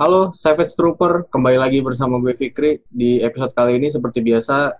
Halo 0.00 0.32
Savage 0.32 0.72
Trooper, 0.80 1.28
kembali 1.28 1.60
lagi 1.60 1.84
bersama 1.84 2.16
gue 2.24 2.32
Fikri. 2.32 2.80
Di 2.88 3.20
episode 3.20 3.52
kali 3.52 3.76
ini 3.76 3.92
seperti 3.92 4.24
biasa 4.24 4.72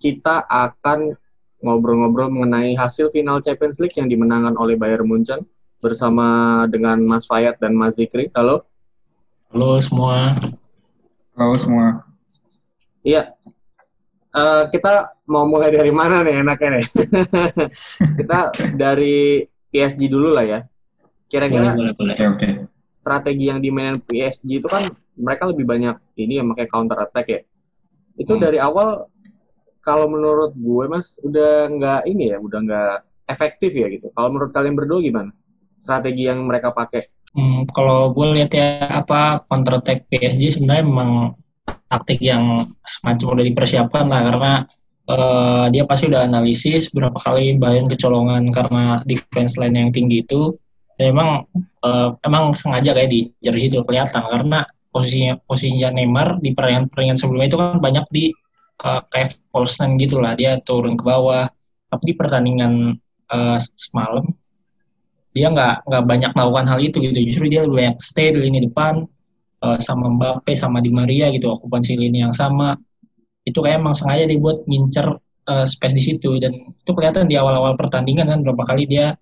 kita 0.00 0.48
akan 0.48 1.12
ngobrol-ngobrol 1.60 2.32
mengenai 2.32 2.72
hasil 2.72 3.12
final 3.12 3.44
Champions 3.44 3.76
League 3.84 3.92
yang 3.92 4.08
dimenangkan 4.08 4.56
oleh 4.56 4.80
Bayern 4.80 5.04
Munchen 5.04 5.44
bersama 5.84 6.64
dengan 6.64 6.96
Mas 7.04 7.28
Fayat 7.28 7.60
dan 7.60 7.76
Mas 7.76 8.00
Zikri. 8.00 8.32
Halo. 8.32 8.64
Halo 9.52 9.76
semua. 9.84 10.32
Halo 11.36 11.54
semua. 11.60 12.08
Iya. 13.04 13.36
Uh, 14.32 14.64
kita 14.72 15.12
mau 15.28 15.44
mulai 15.44 15.76
dari 15.76 15.92
mana 15.92 16.24
nih 16.24 16.40
enaknya 16.40 16.80
nih? 16.80 16.86
kita 18.24 18.40
dari 18.80 19.44
PSG 19.68 20.08
dulu 20.08 20.32
lah 20.32 20.48
ya. 20.48 20.60
Kira-kira 21.28 21.76
okay, 21.76 22.64
strategi 23.04 23.52
yang 23.52 23.60
dimainin 23.60 24.00
PSG 24.00 24.64
itu 24.64 24.68
kan 24.72 24.88
mereka 25.20 25.52
lebih 25.52 25.68
banyak 25.68 26.00
ini 26.16 26.40
yang 26.40 26.48
pakai 26.56 26.66
counter 26.72 26.96
attack 27.04 27.26
ya. 27.28 27.40
Itu 28.16 28.40
hmm. 28.40 28.40
dari 28.40 28.56
awal 28.56 29.04
kalau 29.84 30.08
menurut 30.08 30.56
gue 30.56 30.84
mas 30.88 31.20
udah 31.20 31.68
nggak 31.68 32.00
ini 32.08 32.32
ya, 32.32 32.40
udah 32.40 32.58
nggak 32.64 32.96
efektif 33.28 33.76
ya 33.76 33.92
gitu. 33.92 34.08
Kalau 34.16 34.32
menurut 34.32 34.56
kalian 34.56 34.72
berdua 34.72 35.04
gimana? 35.04 35.30
Strategi 35.76 36.24
yang 36.24 36.48
mereka 36.48 36.72
pakai? 36.72 37.04
Hmm, 37.36 37.68
kalau 37.68 38.16
gue 38.16 38.40
lihat 38.40 38.56
ya 38.56 38.88
apa 38.88 39.44
counter 39.44 39.84
attack 39.84 40.08
PSG 40.08 40.56
sebenarnya 40.56 40.88
memang 40.88 41.10
taktik 41.92 42.24
yang 42.24 42.64
semacam 42.88 43.26
udah 43.36 43.44
dipersiapkan 43.44 44.04
lah 44.08 44.20
karena 44.32 44.52
uh, 45.10 45.66
dia 45.68 45.84
pasti 45.84 46.08
udah 46.08 46.24
analisis 46.24 46.94
berapa 46.94 47.18
kali 47.18 47.58
Bayern 47.58 47.90
kecolongan 47.90 48.48
karena 48.54 49.02
defense 49.04 49.58
line 49.60 49.76
yang 49.76 49.90
tinggi 49.90 50.24
itu 50.24 50.54
dan 50.94 51.14
emang 51.14 51.30
uh, 51.84 52.08
emang 52.24 52.56
sengaja 52.56 52.96
kayak 52.96 53.12
di 53.12 53.20
jersey 53.44 53.68
itu 53.68 53.84
kelihatan 53.84 54.24
karena 54.32 54.64
posisinya 54.88 55.36
posisinya 55.44 55.90
Neymar 55.92 56.40
di 56.40 56.56
pertandingan 56.56 56.88
pertandingan 56.88 57.18
sebelumnya 57.20 57.48
itu 57.52 57.58
kan 57.60 57.78
banyak 57.82 58.06
di 58.10 58.24
uh, 58.82 59.02
kayak 59.12 59.36
line 59.52 59.94
gitulah 60.00 60.32
dia 60.34 60.58
turun 60.64 60.96
ke 60.96 61.04
bawah. 61.04 61.46
Tapi 61.90 62.02
di 62.10 62.14
pertandingan 62.14 62.72
uh, 63.30 63.58
semalam 63.58 64.26
dia 65.34 65.50
nggak 65.50 65.90
nggak 65.90 66.04
banyak 66.06 66.30
melakukan 66.34 66.66
hal 66.70 66.78
itu 66.80 66.96
gitu. 67.02 67.18
Justru 67.26 67.44
dia 67.50 67.66
lebih 67.66 67.76
banyak 67.82 67.96
stay 67.98 68.30
di 68.30 68.40
lini 68.48 68.70
depan 68.70 69.02
uh, 69.62 69.78
sama 69.82 70.10
Mbappe 70.14 70.54
sama 70.54 70.78
Di 70.78 70.94
Maria 70.94 71.30
gitu 71.34 71.50
okupansi 71.58 71.98
lini 71.98 72.22
yang 72.22 72.34
sama. 72.34 72.78
Itu 73.44 73.60
kayak 73.60 73.82
emang 73.82 73.98
sengaja 73.98 74.30
dibuat 74.30 74.64
ngincer 74.70 75.10
uh, 75.50 75.66
space 75.66 75.94
di 75.94 76.02
situ. 76.02 76.38
Dan 76.38 76.54
itu 76.54 76.90
kelihatan 76.94 77.26
di 77.26 77.34
awal-awal 77.34 77.74
pertandingan 77.74 78.30
kan 78.30 78.40
berapa 78.46 78.62
kali 78.62 78.86
dia 78.86 79.14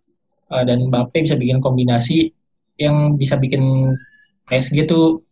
uh, 0.52 0.62
dan 0.68 0.84
Mbappe 0.92 1.16
bisa 1.24 1.34
bikin 1.40 1.64
kombinasi 1.64 2.28
yang 2.80 3.16
bisa 3.20 3.36
bikin 3.36 3.94
PSG 4.48 4.88
tuh 4.88 5.24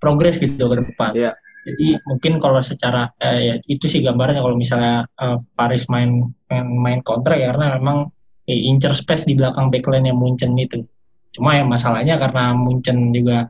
progres 0.00 0.40
gitu 0.40 0.56
ke 0.56 0.76
depan. 0.80 1.12
Yeah. 1.14 1.34
Jadi 1.62 1.94
mungkin 2.10 2.42
kalau 2.42 2.58
secara 2.58 3.06
uh, 3.22 3.38
ya, 3.38 3.54
itu 3.70 3.86
sih 3.86 4.02
gambarnya 4.02 4.42
kalau 4.42 4.58
misalnya 4.58 5.06
uh, 5.14 5.38
Paris 5.54 5.86
main 5.86 6.26
main, 6.50 6.66
main 6.66 7.00
kontra 7.06 7.38
ya 7.38 7.54
karena 7.54 7.78
memang 7.78 8.10
eh, 8.50 8.66
incer 8.66 8.98
space 8.98 9.30
di 9.30 9.38
belakang 9.38 9.70
backline 9.70 10.10
yang 10.10 10.18
Munchen 10.18 10.58
itu. 10.58 10.82
Cuma 11.30 11.54
ya 11.54 11.62
masalahnya 11.62 12.18
karena 12.18 12.50
Munchen 12.58 13.14
juga 13.14 13.46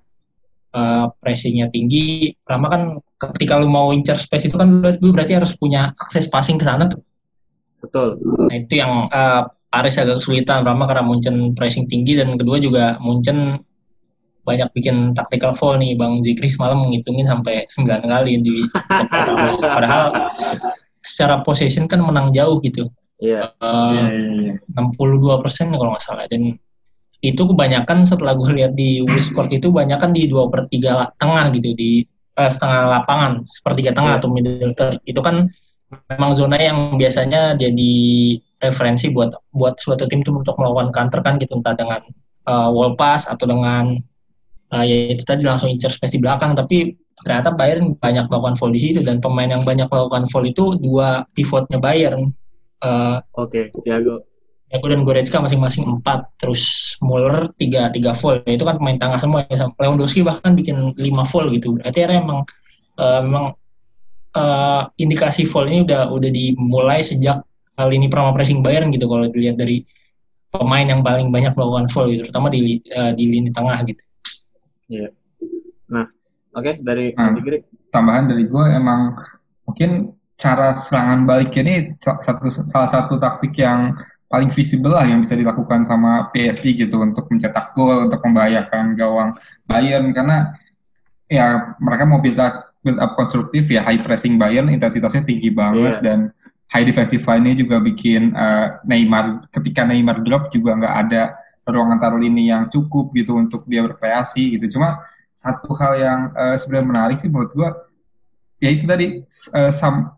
uh, 0.76 1.08
pressingnya 1.24 1.72
tinggi. 1.72 2.36
Pertama 2.44 2.68
kan 2.68 2.82
ketika 3.16 3.56
lu 3.56 3.72
mau 3.72 3.96
incer 3.96 4.20
space 4.20 4.52
itu 4.52 4.60
kan 4.60 4.84
lu 4.84 5.10
berarti 5.16 5.32
harus 5.32 5.56
punya 5.56 5.96
akses 5.96 6.28
passing 6.28 6.60
ke 6.60 6.68
sana 6.68 6.92
tuh. 6.92 7.00
Betul. 7.80 8.20
Nah 8.52 8.56
itu 8.60 8.74
yang 8.76 9.08
uh, 9.08 9.48
Paris 9.72 9.96
agak 9.96 10.20
kesulitan. 10.20 10.60
Pertama 10.60 10.84
karena 10.84 11.04
Munchen 11.08 11.56
pressing 11.56 11.88
tinggi 11.88 12.20
dan 12.20 12.36
kedua 12.36 12.60
juga 12.60 13.00
Munchen 13.00 13.64
banyak 14.44 14.68
bikin 14.76 15.16
tactical 15.16 15.56
foul 15.56 15.80
nih 15.80 15.96
Bang 15.96 16.20
Zikri 16.20 16.50
semalam 16.50 16.84
menghitungin 16.84 17.24
sampai 17.24 17.64
9 17.64 17.88
kali 18.04 18.42
di 18.42 18.60
padahal 19.78 20.28
secara 21.00 21.40
possession 21.40 21.88
kan 21.88 22.04
menang 22.04 22.34
jauh 22.34 22.60
gitu. 22.60 22.84
Iya. 23.22 23.54
Yeah. 23.56 23.64
Uh, 23.64 24.10
yeah, 24.44 24.58
yeah, 24.60 24.92
62 24.98 25.42
persen 25.46 25.72
kalau 25.72 25.94
nggak 25.94 26.04
salah 26.04 26.26
dan 26.28 26.58
itu 27.22 27.42
kebanyakan 27.46 28.02
setelah 28.02 28.34
gue 28.34 28.50
lihat 28.50 28.74
di 28.74 28.98
Wiscourt 29.06 29.46
itu 29.54 29.70
banyak 29.70 29.94
kan 30.02 30.10
di 30.10 30.26
dua 30.26 30.50
per 30.50 30.66
tiga 30.66 31.06
tengah 31.22 31.54
gitu 31.54 31.70
di 31.78 32.02
uh, 32.34 32.50
setengah 32.50 32.90
lapangan 32.98 33.46
sepertiga 33.46 33.94
tengah 33.94 34.18
yeah. 34.18 34.20
atau 34.20 34.28
middle 34.28 34.74
third 34.74 34.98
itu 35.06 35.22
kan 35.22 35.46
memang 36.10 36.34
zona 36.34 36.58
yang 36.58 36.98
biasanya 36.98 37.54
jadi 37.54 37.94
referensi 38.62 39.10
buat 39.10 39.34
buat 39.52 39.76
suatu 39.76 40.06
tim 40.06 40.22
itu 40.22 40.30
untuk 40.30 40.54
melakukan 40.56 40.94
counter 40.94 41.20
kan 41.20 41.36
gitu 41.42 41.58
entah 41.58 41.74
dengan 41.74 42.00
uh, 42.46 42.70
wall 42.70 42.94
pass 42.94 43.26
atau 43.26 43.50
dengan 43.50 43.98
uh, 44.70 44.84
ya 44.86 45.12
itu 45.12 45.26
tadi 45.26 45.42
langsung 45.42 45.68
incer 45.68 45.90
space 45.90 46.14
di 46.14 46.20
belakang 46.22 46.54
tapi 46.54 46.94
ternyata 47.26 47.52
Bayern 47.52 47.98
banyak 47.98 48.30
melakukan 48.30 48.56
foul 48.56 48.72
di 48.72 48.80
situ 48.80 49.02
dan 49.02 49.18
pemain 49.18 49.50
yang 49.50 49.62
banyak 49.66 49.90
melakukan 49.90 50.24
foul 50.30 50.46
itu 50.46 50.78
dua 50.78 51.26
pivotnya 51.34 51.82
Bayern 51.82 52.30
uh, 52.86 53.18
oke 53.34 53.50
okay, 53.50 53.64
Thiago 53.82 54.22
Eko 54.72 54.88
dan 54.88 55.04
Goretzka 55.04 55.36
masing-masing 55.36 55.84
empat, 55.84 56.32
terus 56.40 56.96
Muller 57.04 57.52
tiga 57.60 57.92
tiga 57.92 58.16
full. 58.16 58.40
Ya, 58.48 58.56
itu 58.56 58.64
kan 58.64 58.80
pemain 58.80 58.96
tengah 58.96 59.20
semua. 59.20 59.44
Ya. 59.52 59.68
Lewandowski 59.76 60.24
bahkan 60.24 60.56
bikin 60.56 60.96
lima 60.96 61.28
full 61.28 61.52
gitu. 61.52 61.76
Berarti 61.76 62.08
emang 62.08 62.48
uh, 62.96 63.20
memang 63.20 63.52
uh, 64.32 64.88
indikasi 64.96 65.44
full 65.44 65.68
ini 65.68 65.84
udah 65.84 66.08
udah 66.08 66.30
dimulai 66.32 67.04
sejak 67.04 67.44
uh, 67.78 67.88
lini 67.88 68.08
prama 68.12 68.34
pressing 68.36 68.60
Bayern 68.60 68.92
gitu 68.92 69.08
kalau 69.08 69.28
dilihat 69.28 69.56
dari 69.56 69.84
pemain 70.52 70.84
yang 70.84 71.00
paling 71.00 71.32
banyak 71.32 71.56
melakukan 71.56 71.86
full 71.88 72.06
gitu, 72.12 72.28
terutama 72.28 72.52
di 72.52 72.80
uh, 72.92 73.16
di 73.16 73.24
lini 73.28 73.48
tengah 73.48 73.78
gitu. 73.88 74.02
Iya. 74.92 75.08
Yeah. 75.08 75.10
Nah, 75.92 76.06
oke 76.56 76.64
okay, 76.64 76.74
dari 76.80 77.16
nah, 77.16 77.32
Tambahan 77.92 78.24
dari 78.24 78.48
gue 78.48 78.64
emang 78.72 79.20
mungkin 79.68 80.16
cara 80.40 80.72
serangan 80.72 81.28
balik 81.28 81.52
ini 81.60 81.92
satu 82.00 82.48
salah 82.48 82.88
satu 82.88 83.20
taktik 83.20 83.52
yang 83.60 83.92
paling 84.32 84.48
visible 84.48 84.96
lah 84.96 85.04
yang 85.04 85.20
bisa 85.20 85.36
dilakukan 85.36 85.84
sama 85.84 86.32
PSG 86.32 86.72
gitu 86.72 87.04
untuk 87.04 87.28
mencetak 87.28 87.76
gol 87.76 88.08
untuk 88.08 88.24
membahayakan 88.24 88.96
gawang 88.96 89.36
Bayern 89.68 90.08
karena 90.16 90.56
ya 91.28 91.76
mereka 91.76 92.08
mau 92.08 92.24
build 92.24 92.40
up, 92.40 92.72
build 92.80 92.96
up 92.96 93.12
konstruktif 93.12 93.68
ya 93.68 93.84
high 93.84 94.00
pressing 94.00 94.40
Bayern 94.40 94.72
intensitasnya 94.72 95.28
tinggi 95.28 95.52
banget 95.52 96.00
yeah. 96.00 96.04
dan 96.04 96.18
high 96.72 96.88
defensive 96.88 97.20
line-nya 97.28 97.54
juga 97.60 97.76
bikin 97.84 98.32
uh, 98.32 98.80
Neymar 98.88 99.46
ketika 99.52 99.84
Neymar 99.84 100.24
drop 100.24 100.48
juga 100.48 100.72
nggak 100.80 100.94
ada 101.06 101.22
ruang 101.68 101.94
antar 101.94 102.16
lini 102.16 102.48
yang 102.48 102.66
cukup 102.72 103.12
gitu 103.12 103.36
untuk 103.36 103.68
dia 103.68 103.84
berkreasi 103.84 104.56
gitu. 104.56 104.80
Cuma 104.80 105.04
satu 105.36 105.76
hal 105.76 105.92
yang 106.00 106.20
uh, 106.32 106.56
sebenarnya 106.56 106.86
menarik 106.88 107.16
sih 107.20 107.28
menurut 107.28 107.52
gua 107.52 107.70
ya 108.58 108.72
itu 108.72 108.88
tadi 108.88 109.20
uh, 109.52 109.70
sam, 109.70 110.16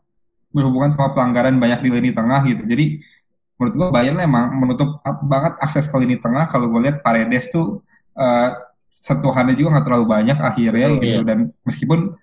berhubungan 0.55 0.95
sama 0.95 1.11
pelanggaran 1.13 1.59
banyak 1.59 1.83
di 1.83 1.91
lini 1.91 2.11
tengah 2.15 2.47
gitu. 2.47 2.63
Jadi 2.63 3.03
menurut 3.59 3.75
gue 3.75 3.89
Bayern 3.95 4.19
emang 4.19 4.55
menutup 4.59 4.99
banget 5.27 5.59
akses 5.59 5.91
ke 5.91 5.97
lini 5.99 6.19
tengah. 6.19 6.47
Kalau 6.47 6.71
gue 6.71 6.81
lihat 6.87 7.03
Paredes 7.03 7.51
tuh 7.51 7.83
uh, 8.15 8.51
sentuhannya 8.95 9.59
juga 9.59 9.79
nggak 9.79 9.87
terlalu 9.91 10.07
banyak 10.07 10.39
akhirnya 10.39 10.87
oh, 10.87 10.95
gitu. 11.03 11.07
iya. 11.19 11.27
dan 11.27 11.51
meskipun 11.67 12.15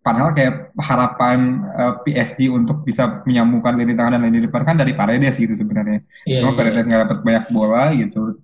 padahal 0.00 0.32
kayak 0.32 0.72
harapan 0.80 1.60
uh, 1.76 2.00
eh, 2.06 2.16
PSG 2.16 2.48
untuk 2.48 2.82
bisa 2.88 3.20
menyambungkan 3.28 3.76
lini 3.76 3.92
tengah 3.92 4.16
dan 4.16 4.22
lini 4.24 4.48
depan 4.48 4.64
kan 4.64 4.76
dari 4.80 4.96
Paredes 4.96 5.36
gitu 5.36 5.52
sebenarnya. 5.52 6.00
Yeah, 6.24 6.40
cuma 6.40 6.56
yeah. 6.56 6.58
Paredes 6.58 6.86
nggak 6.88 7.02
dapat 7.08 7.18
banyak 7.20 7.44
bola 7.52 7.84
gitu. 7.92 8.40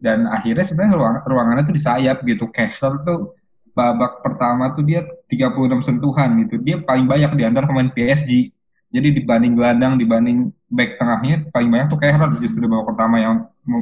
Dan 0.00 0.28
akhirnya 0.28 0.64
sebenarnya 0.64 0.94
ruang, 1.00 1.16
ruangannya 1.24 1.64
tuh 1.64 1.76
di 1.76 1.82
sayap 1.82 2.24
gitu. 2.24 2.48
Kessler 2.52 3.00
tuh 3.04 3.36
babak 3.72 4.24
pertama 4.24 4.72
tuh 4.72 4.84
dia 4.84 5.04
36 5.28 5.84
sentuhan 5.84 6.30
gitu. 6.44 6.60
Dia 6.60 6.80
paling 6.80 7.04
banyak 7.04 7.36
di 7.36 7.44
antara 7.44 7.68
pemain 7.68 7.88
PSG 7.92 8.54
jadi 8.94 9.10
dibanding 9.10 9.58
gelandang, 9.58 9.98
dibanding 9.98 10.54
back 10.70 10.94
tengahnya 11.02 11.50
paling 11.50 11.66
banyak 11.66 11.90
tuh 11.90 11.98
kayak 11.98 12.30
justru 12.38 12.62
di 12.62 12.70
babak 12.70 12.94
pertama 12.94 13.18
yang 13.18 13.34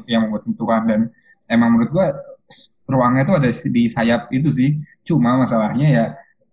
yang 0.09 0.25
membuat 0.25 0.49
tentuan 0.49 0.83
dan 0.89 1.01
emang 1.53 1.77
menurut 1.77 1.93
gua 1.93 2.07
ruangnya 2.89 3.29
itu 3.29 3.35
ada 3.37 3.49
di 3.53 3.83
sayap 3.93 4.33
itu 4.33 4.49
sih. 4.49 4.81
Cuma 5.05 5.37
masalahnya 5.37 5.87
ya 5.93 6.05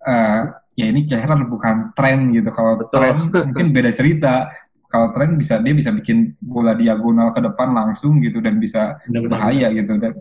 uh, 0.04 0.59
ya 0.80 0.86
ini 0.88 1.04
Kehran 1.04 1.52
bukan 1.52 1.92
tren 1.92 2.32
gitu. 2.32 2.48
Kalau 2.56 2.80
tren 2.88 3.20
mungkin 3.52 3.68
beda 3.76 3.92
cerita. 3.92 4.48
Kalau 4.90 5.14
tren 5.14 5.38
bisa 5.38 5.62
dia 5.62 5.76
bisa 5.76 5.94
bikin 5.94 6.34
bola 6.42 6.74
diagonal 6.74 7.30
ke 7.36 7.44
depan 7.46 7.76
langsung 7.78 8.18
gitu 8.24 8.42
dan 8.42 8.58
bisa 8.58 8.98
Benar-benar. 9.06 9.30
bahaya 9.30 9.68
gitu 9.70 9.94
dan 10.02 10.18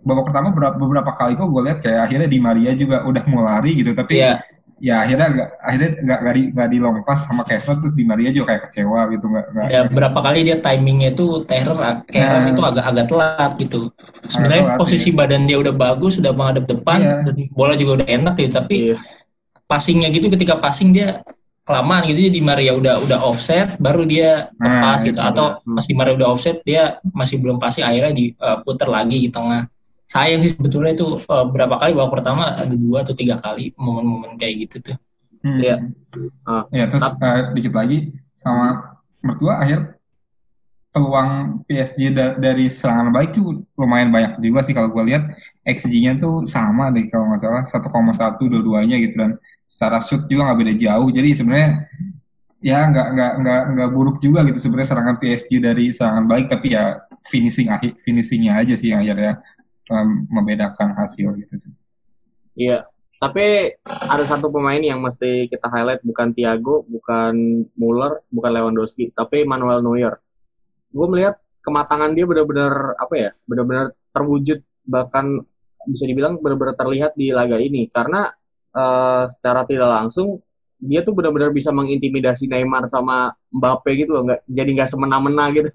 babak 0.00 0.32
pertama 0.32 0.48
beberapa, 0.48 0.74
beberapa 0.80 1.12
kali 1.12 1.36
kok 1.36 1.52
gue 1.52 1.62
lihat 1.68 1.78
kayak 1.84 2.00
akhirnya 2.08 2.24
di 2.24 2.40
Maria 2.40 2.72
juga 2.72 3.04
udah 3.04 3.24
mau 3.28 3.44
lari 3.44 3.76
gitu 3.76 3.92
tapi 3.92 4.16
yeah 4.16 4.40
ya 4.78 5.02
akhirnya 5.02 5.28
nggak 5.34 5.48
akhirnya 5.58 5.90
nggak 6.06 6.18
nggak 6.22 6.34
di 6.34 6.42
nggak 6.54 6.68
dilompas 6.70 7.18
sama 7.26 7.42
Kevin 7.42 7.76
terus 7.82 7.94
di 7.98 8.04
Maria 8.06 8.30
juga 8.30 8.54
kayak 8.54 8.62
kecewa 8.70 9.00
gitu 9.10 9.26
nggak 9.26 9.46
ya 9.74 9.80
berapa 9.90 10.18
kali 10.22 10.38
dia 10.46 10.56
timingnya 10.62 11.10
tuh 11.18 11.42
teror 11.50 11.78
kayak 12.06 12.28
nah, 12.30 12.46
itu 12.46 12.62
agak-agak 12.62 13.06
telat 13.10 13.50
gitu 13.58 13.78
sebenarnya 14.30 14.62
telat, 14.62 14.78
posisi 14.78 15.10
ya. 15.10 15.16
badan 15.18 15.42
dia 15.50 15.58
udah 15.58 15.74
bagus 15.74 16.22
sudah 16.22 16.30
menghadap 16.30 16.64
depan 16.70 16.98
iya. 17.02 17.14
dan 17.26 17.36
bola 17.50 17.74
juga 17.74 18.02
udah 18.02 18.08
enak 18.08 18.34
gitu 18.38 18.52
tapi 18.54 18.76
iya. 18.94 18.96
Passingnya 19.68 20.08
gitu 20.10 20.32
ketika 20.32 20.58
passing 20.58 20.96
dia 20.96 21.22
kelamaan 21.68 22.08
gitu 22.08 22.32
di 22.32 22.40
Maria 22.40 22.72
udah 22.72 22.96
udah 23.04 23.18
offset 23.28 23.76
baru 23.76 24.08
dia 24.08 24.48
nah, 24.56 24.96
pas 24.96 25.04
gitu 25.04 25.20
atau 25.20 25.60
di 25.60 25.92
Maria 25.92 26.16
udah 26.16 26.28
offset 26.32 26.64
dia 26.64 26.96
masih 27.12 27.44
belum 27.44 27.60
pasti 27.60 27.84
akhirnya 27.84 28.16
diputer 28.16 28.88
uh, 28.88 28.92
lagi 28.96 29.20
di 29.20 29.28
tengah 29.28 29.68
sayang 30.08 30.40
sih 30.40 30.56
sebetulnya 30.56 30.96
itu 30.96 31.04
uh, 31.28 31.44
berapa 31.52 31.76
kali 31.76 31.92
babak 31.92 32.24
pertama 32.24 32.56
ada 32.56 32.72
dua 32.72 33.04
atau 33.04 33.12
tiga 33.12 33.36
kali 33.44 33.76
momen-momen 33.76 34.40
kayak 34.40 34.64
gitu 34.64 34.76
tuh. 34.80 34.96
Hmm. 35.44 35.60
Iya. 35.60 35.76
Ah. 36.48 36.64
Ya 36.72 36.88
terus 36.88 37.04
uh, 37.04 37.52
dikit 37.52 37.76
lagi 37.76 38.16
sama 38.32 38.96
menurut 39.20 39.38
gua 39.44 39.54
akhir 39.60 40.00
peluang 40.96 41.62
PSG 41.68 42.16
da 42.16 42.32
dari 42.40 42.72
serangan 42.72 43.12
baik 43.12 43.36
tuh 43.36 43.60
lumayan 43.76 44.08
banyak 44.08 44.40
juga 44.40 44.64
sih 44.64 44.72
kalau 44.72 44.88
gua 44.88 45.04
lihat 45.04 45.28
XG-nya 45.68 46.16
tuh 46.16 46.48
sama 46.48 46.88
deh 46.88 47.12
kalau 47.12 47.28
nggak 47.28 47.44
salah 47.44 47.62
1,1 47.68 48.40
dua-duanya 48.40 48.96
gitu 49.04 49.14
dan 49.20 49.36
secara 49.68 50.00
shoot 50.00 50.24
juga 50.26 50.48
nggak 50.48 50.58
beda 50.64 50.74
jauh 50.80 51.08
jadi 51.12 51.28
sebenarnya 51.36 51.70
ya 52.58 52.88
nggak 52.90 53.08
nggak 53.14 53.32
nggak 53.44 53.62
nggak 53.76 53.90
buruk 53.94 54.16
juga 54.18 54.42
gitu 54.48 54.58
sebenarnya 54.58 54.88
serangan 54.96 55.16
PSG 55.20 55.50
dari 55.62 55.84
serangan 55.94 56.26
baik 56.26 56.50
tapi 56.50 56.74
ya 56.74 57.04
finishing 57.28 57.70
akhir 57.70 57.94
finishingnya 58.02 58.58
aja 58.58 58.74
sih 58.74 58.90
yang 58.90 59.04
akhirnya 59.04 59.38
um, 59.92 60.28
membedakan 60.30 60.94
hasil 60.96 61.34
gitu 61.36 61.54
sih. 61.58 61.72
Iya. 62.58 62.88
Tapi 63.18 63.74
ada 63.82 64.22
satu 64.22 64.46
pemain 64.46 64.78
yang 64.78 65.02
mesti 65.02 65.50
kita 65.50 65.66
highlight 65.66 66.06
bukan 66.06 66.30
Thiago, 66.38 66.86
bukan 66.86 67.66
Muller, 67.74 68.22
bukan 68.30 68.50
Lewandowski, 68.54 69.10
tapi 69.10 69.42
Manuel 69.42 69.82
Neuer. 69.82 70.22
Gue 70.94 71.06
melihat 71.10 71.34
kematangan 71.66 72.14
dia 72.14 72.30
benar-benar 72.30 72.94
apa 72.94 73.14
ya, 73.18 73.30
benar-benar 73.42 73.90
terwujud 74.14 74.62
bahkan 74.86 75.42
bisa 75.90 76.06
dibilang 76.06 76.38
benar-benar 76.38 76.78
terlihat 76.78 77.18
di 77.18 77.34
laga 77.34 77.58
ini 77.58 77.90
karena 77.90 78.30
uh, 78.78 79.26
secara 79.26 79.66
tidak 79.66 79.90
langsung 79.90 80.38
dia 80.78 81.02
tuh 81.02 81.10
benar-benar 81.10 81.50
bisa 81.50 81.74
mengintimidasi 81.74 82.46
Neymar 82.46 82.86
sama 82.86 83.34
Mbappe 83.50 83.90
gitu 83.98 84.14
loh, 84.14 84.22
nggak 84.30 84.46
jadi 84.46 84.70
nggak 84.78 84.90
semena-mena 84.94 85.50
gitu. 85.50 85.74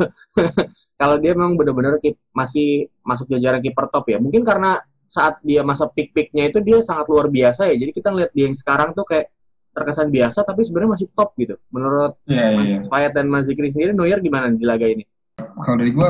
Kalau 0.99 1.19
dia 1.19 1.35
memang 1.35 1.59
benar-benar 1.59 1.99
masih 2.31 2.87
masuk 3.03 3.27
jajaran 3.35 3.59
kiper 3.59 3.91
top 3.91 4.07
ya. 4.07 4.17
Mungkin 4.23 4.47
karena 4.47 4.79
saat 5.03 5.43
dia 5.43 5.59
masa 5.61 5.91
peak-peaknya 5.91 6.49
itu 6.49 6.63
dia 6.63 6.79
sangat 6.79 7.11
luar 7.11 7.27
biasa 7.27 7.67
ya. 7.67 7.75
Jadi 7.75 7.91
kita 7.91 8.15
lihat 8.15 8.31
dia 8.31 8.47
yang 8.47 8.55
sekarang 8.55 8.95
tuh 8.95 9.03
kayak 9.03 9.27
terkesan 9.75 10.07
biasa 10.07 10.47
tapi 10.47 10.63
sebenarnya 10.63 10.91
masih 10.95 11.07
top 11.11 11.35
gitu. 11.35 11.59
Menurut 11.67 12.15
yeah, 12.23 12.55
Mas 12.55 12.71
yeah. 12.71 12.81
Fayat 12.87 13.11
dan 13.11 13.27
Mas 13.27 13.51
Zikri 13.51 13.67
sendiri 13.67 13.91
Neuer 13.91 14.23
gimana 14.23 14.55
di 14.55 14.63
laga 14.63 14.87
ini? 14.87 15.03
Kalau 15.35 15.75
dari 15.75 15.91
gue 15.91 16.09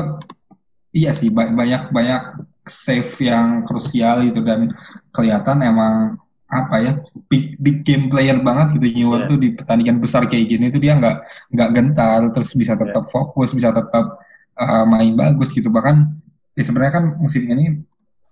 iya 0.94 1.10
sih 1.10 1.34
banyak 1.34 1.90
banyak 1.90 2.22
save 2.62 3.10
yang 3.26 3.66
krusial 3.66 4.22
itu 4.22 4.38
dan 4.40 4.70
kelihatan 5.10 5.66
emang 5.66 6.16
apa 6.54 6.76
ya 6.78 6.92
big 7.26 7.58
big 7.58 7.82
game 7.82 8.06
player 8.06 8.38
banget 8.38 8.78
gitu 8.78 8.86
Neuer 9.02 9.26
yeah. 9.26 9.30
tuh 9.30 9.38
di 9.42 9.48
pertandingan 9.58 9.98
besar 9.98 10.22
kayak 10.30 10.46
gini 10.46 10.70
tuh 10.70 10.78
dia 10.78 10.94
nggak 10.94 11.16
nggak 11.50 11.68
gentar 11.74 12.20
terus 12.30 12.54
bisa 12.54 12.78
tetap 12.78 13.04
yeah. 13.04 13.12
fokus 13.12 13.50
bisa 13.50 13.74
tetap 13.74 14.22
uh, 14.54 14.84
main 14.86 15.18
bagus 15.18 15.50
gitu 15.50 15.66
bahkan 15.74 16.14
ya 16.54 16.62
sebenarnya 16.62 17.02
kan 17.02 17.04
musim 17.18 17.42
ini 17.50 17.82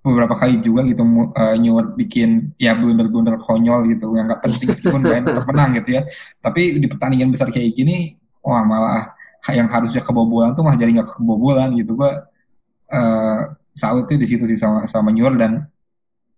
beberapa 0.03 0.35
kali 0.35 0.63
juga 0.63 0.87
gitu 0.87 1.03
uh, 1.03 1.55
Neuer 1.59 1.95
bikin 1.99 2.55
ya 2.59 2.79
blunder-blunder 2.79 3.39
konyol 3.43 3.91
gitu 3.91 4.15
yang 4.15 4.31
nggak 4.31 4.43
penting 4.43 4.71
meskipun 4.71 5.01
main 5.03 5.23
tetap 5.27 5.47
menang 5.51 5.79
gitu 5.79 5.99
ya 5.99 6.03
tapi 6.43 6.79
di 6.79 6.87
pertandingan 6.87 7.35
besar 7.35 7.51
kayak 7.51 7.75
gini 7.75 8.15
wah 8.43 8.63
malah 8.63 9.15
yang 9.51 9.67
harusnya 9.67 10.03
kebobolan 10.03 10.55
tuh 10.55 10.63
malah 10.63 10.79
jadi 10.79 10.99
nggak 10.99 11.19
kebobolan 11.19 11.75
gitu 11.75 11.99
gua 11.99 12.23
uh, 12.91 13.55
salut 13.75 14.07
tuh 14.07 14.19
di 14.19 14.27
situ 14.27 14.47
sih 14.47 14.59
sama 14.59 14.87
sama 14.87 15.11
Neuer 15.11 15.35
dan 15.39 15.67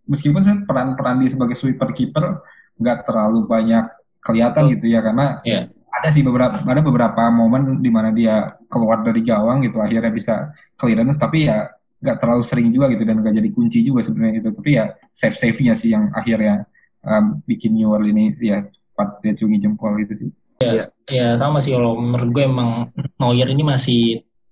meskipun 0.08 0.64
peran-peran 0.68 1.20
dia 1.24 1.30
sebagai 1.32 1.56
sweeper 1.56 1.90
keeper 1.96 2.44
nggak 2.80 3.08
terlalu 3.08 3.46
banyak 3.48 3.84
kelihatan 4.24 4.72
gitu 4.72 4.88
ya 4.88 5.04
karena 5.04 5.40
yeah. 5.44 5.68
ada 6.00 6.08
sih 6.10 6.24
beberapa 6.24 6.60
ada 6.64 6.82
beberapa 6.82 7.22
momen 7.30 7.80
di 7.80 7.90
mana 7.92 8.10
dia 8.10 8.56
keluar 8.72 9.04
dari 9.04 9.20
gawang 9.20 9.62
gitu 9.64 9.78
akhirnya 9.80 10.10
bisa 10.10 10.52
clearance 10.80 11.20
tapi 11.20 11.46
ya 11.48 11.68
nggak 12.04 12.20
terlalu 12.20 12.42
sering 12.44 12.68
juga 12.68 12.92
gitu 12.92 13.04
dan 13.08 13.24
nggak 13.24 13.34
jadi 13.40 13.50
kunci 13.52 13.78
juga 13.80 14.04
sebenarnya 14.04 14.44
itu 14.44 14.50
tapi 14.52 14.70
ya 14.76 14.84
save 15.08 15.36
save 15.36 15.58
nya 15.64 15.72
sih 15.72 15.96
yang 15.96 16.12
akhirnya 16.12 16.68
um, 17.04 17.40
bikin 17.48 17.72
New 17.76 17.88
Orleans 17.88 18.36
ini 18.36 18.52
ya 18.52 18.64
pat 18.92 19.24
dia 19.24 19.32
cungi 19.32 19.56
jempol 19.56 19.96
gitu 20.04 20.12
sih 20.12 20.28
ya, 20.60 20.76
ya. 20.76 20.84
ya 21.08 21.28
sama 21.40 21.64
sih 21.64 21.72
kalau 21.72 21.96
menurut 21.96 22.30
gue 22.32 22.44
emang 22.44 22.92
Neuer 23.16 23.48
ini 23.48 23.64
masih 23.64 24.02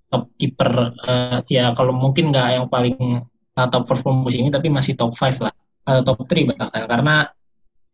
top 0.08 0.32
keeper 0.40 0.96
uh, 1.04 1.40
ya 1.48 1.72
kalau 1.76 1.92
mungkin 1.92 2.32
nggak 2.32 2.48
yang 2.56 2.66
paling 2.68 3.28
uh, 3.58 3.68
top 3.68 3.84
perform 3.88 4.24
musim 4.24 4.46
ini 4.46 4.50
tapi 4.52 4.68
masih 4.72 4.96
top 4.96 5.16
5 5.16 5.44
lah 5.44 5.54
uh, 5.88 6.00
top 6.04 6.24
3 6.24 6.56
bahkan 6.56 6.84
karena 6.88 7.14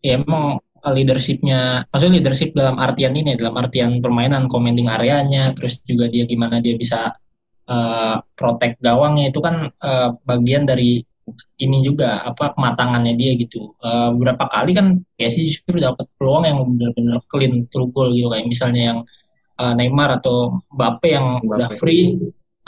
ya 0.02 0.18
emang 0.20 0.62
leadershipnya 0.78 1.90
maksudnya 1.90 2.22
leadership 2.22 2.54
dalam 2.54 2.78
artian 2.78 3.12
ini 3.12 3.34
dalam 3.34 3.54
artian 3.58 3.98
permainan 3.98 4.46
commanding 4.46 4.86
areanya 4.86 5.50
terus 5.52 5.82
juga 5.82 6.06
dia 6.06 6.22
gimana 6.22 6.62
dia 6.62 6.78
bisa 6.78 7.18
uh, 7.66 8.16
protect 8.38 8.78
gawangnya 8.78 9.34
itu 9.34 9.42
kan 9.42 9.68
uh, 9.74 10.14
bagian 10.22 10.64
dari 10.64 11.02
ini 11.60 11.84
juga 11.84 12.24
apa 12.24 12.56
kematangannya 12.56 13.12
dia 13.12 13.36
gitu. 13.36 13.76
Uh, 13.84 14.16
beberapa 14.16 14.48
kali 14.48 14.72
kan 14.72 14.86
PSG 15.20 15.38
justru 15.44 15.76
dapat 15.76 16.08
peluang 16.16 16.44
yang 16.48 16.58
benar-benar 16.64 17.20
clean 17.28 17.68
through 17.68 17.92
goal 17.92 18.08
gitu 18.16 18.32
kayak 18.32 18.48
misalnya 18.48 18.82
yang 18.94 18.98
uh, 19.60 19.72
Neymar 19.76 20.22
atau 20.22 20.64
Mbappe 20.72 21.08
yang 21.12 21.44
Mbappe. 21.44 21.52
udah 21.52 21.68
free 21.76 22.16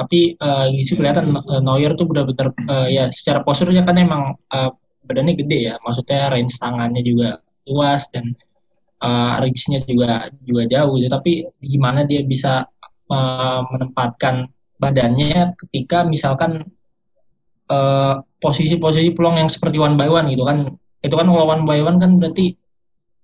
tapi 0.01 0.33
uh, 0.41 0.73
sih 0.81 0.97
kelihatan 0.97 1.37
uh, 1.37 1.61
Neuer 1.61 1.93
tuh 1.93 2.09
benar-benar 2.09 2.57
uh, 2.65 2.89
ya 2.89 3.13
secara 3.13 3.45
posturnya 3.45 3.85
kan 3.85 4.01
emang 4.01 4.33
uh, 4.49 4.71
badannya 5.05 5.37
gede 5.37 5.59
ya. 5.69 5.75
Maksudnya 5.85 6.33
range 6.33 6.57
tangannya 6.57 7.05
juga 7.05 7.45
luas 7.69 8.09
dan 8.09 8.33
uh, 9.05 9.37
reach-nya 9.45 9.85
juga 9.85 10.33
juga 10.41 10.63
jauh 10.69 10.97
gitu. 10.97 11.13
Tapi 11.13 11.33
gimana 11.61 12.09
dia 12.09 12.25
bisa 12.25 12.65
uh, 13.13 13.61
menempatkan 13.69 14.49
badannya 14.81 15.53
ketika 15.67 16.09
misalkan 16.09 16.65
posisi-posisi 18.43 19.13
uh, 19.13 19.15
peluang 19.15 19.37
yang 19.39 19.51
seperti 19.53 19.77
one 19.77 19.95
by 20.01 20.09
one 20.09 20.33
gitu 20.33 20.43
kan. 20.49 20.75
Itu 21.05 21.15
kan 21.17 21.29
kalau 21.29 21.45
one 21.49 21.65
by 21.69 21.85
one 21.85 22.01
kan 22.01 22.17
berarti 22.17 22.60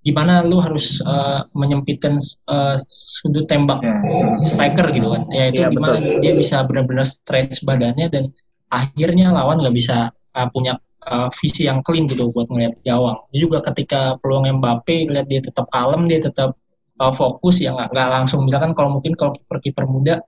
gimana 0.06 0.46
lu 0.46 0.62
harus 0.62 1.02
uh, 1.02 1.42
menyempitkan 1.50 2.14
uh, 2.46 2.78
sudut 2.86 3.50
tembak 3.50 3.82
yeah, 3.82 3.98
striker 4.46 4.86
gitu 4.94 5.10
kan? 5.10 5.26
Ya 5.34 5.50
itu 5.50 5.66
yeah, 5.66 5.70
gimana 5.74 5.98
betul. 5.98 6.22
dia 6.22 6.32
bisa 6.38 6.62
benar-benar 6.62 7.02
stretch 7.02 7.66
badannya 7.66 8.06
dan 8.06 8.30
akhirnya 8.70 9.34
lawan 9.34 9.58
nggak 9.58 9.74
bisa 9.74 10.14
uh, 10.14 10.48
punya 10.54 10.78
uh, 11.10 11.26
visi 11.34 11.66
yang 11.66 11.82
clean 11.82 12.06
gitu 12.06 12.30
buat 12.30 12.46
ngeliat 12.46 12.78
gawang. 12.86 13.18
Juga 13.34 13.58
ketika 13.66 14.14
peluang 14.22 14.62
Mbappe 14.62 15.10
lihat 15.10 15.26
dia 15.26 15.42
tetap 15.42 15.66
kalem 15.74 16.06
dia 16.06 16.22
tetap 16.22 16.54
uh, 17.02 17.10
fokus 17.10 17.58
ya 17.58 17.74
nggak 17.74 17.90
langsung. 17.90 18.46
Misalkan 18.46 18.78
kalau 18.78 18.94
mungkin 18.94 19.18
kalau 19.18 19.34
kiper 19.34 19.58
kiper 19.58 19.84
muda 19.90 20.22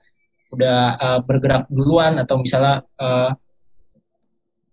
udah 0.50 0.78
uh, 0.98 1.18
bergerak 1.22 1.70
duluan 1.70 2.18
atau 2.18 2.42
misalnya 2.42 2.82
uh, 2.98 3.30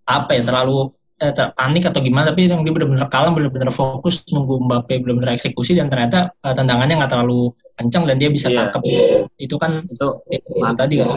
apa 0.06 0.32
ya 0.34 0.42
terlalu 0.42 0.90
eh, 1.22 1.32
panik 1.56 1.84
atau 1.88 2.00
gimana 2.04 2.32
tapi 2.32 2.52
yang 2.52 2.66
dia 2.66 2.74
benar-benar 2.76 3.08
kalem 3.08 3.38
benar-benar 3.38 3.72
fokus 3.72 4.26
nunggu 4.32 4.66
Mbappe 4.68 5.00
benar-benar 5.00 5.36
eksekusi 5.36 5.78
dan 5.78 5.88
ternyata 5.88 6.36
uh, 6.44 6.54
tendangannya 6.56 7.00
nggak 7.00 7.12
terlalu 7.12 7.56
kencang 7.76 8.04
dan 8.08 8.16
dia 8.20 8.30
bisa 8.32 8.48
yeah. 8.48 8.68
tangkap 8.68 8.82
itu 8.88 9.28
itu 9.36 9.56
kan 9.60 9.84
itu, 9.88 10.08
itu 10.32 10.48
tadi 10.80 10.96
kan 11.04 11.12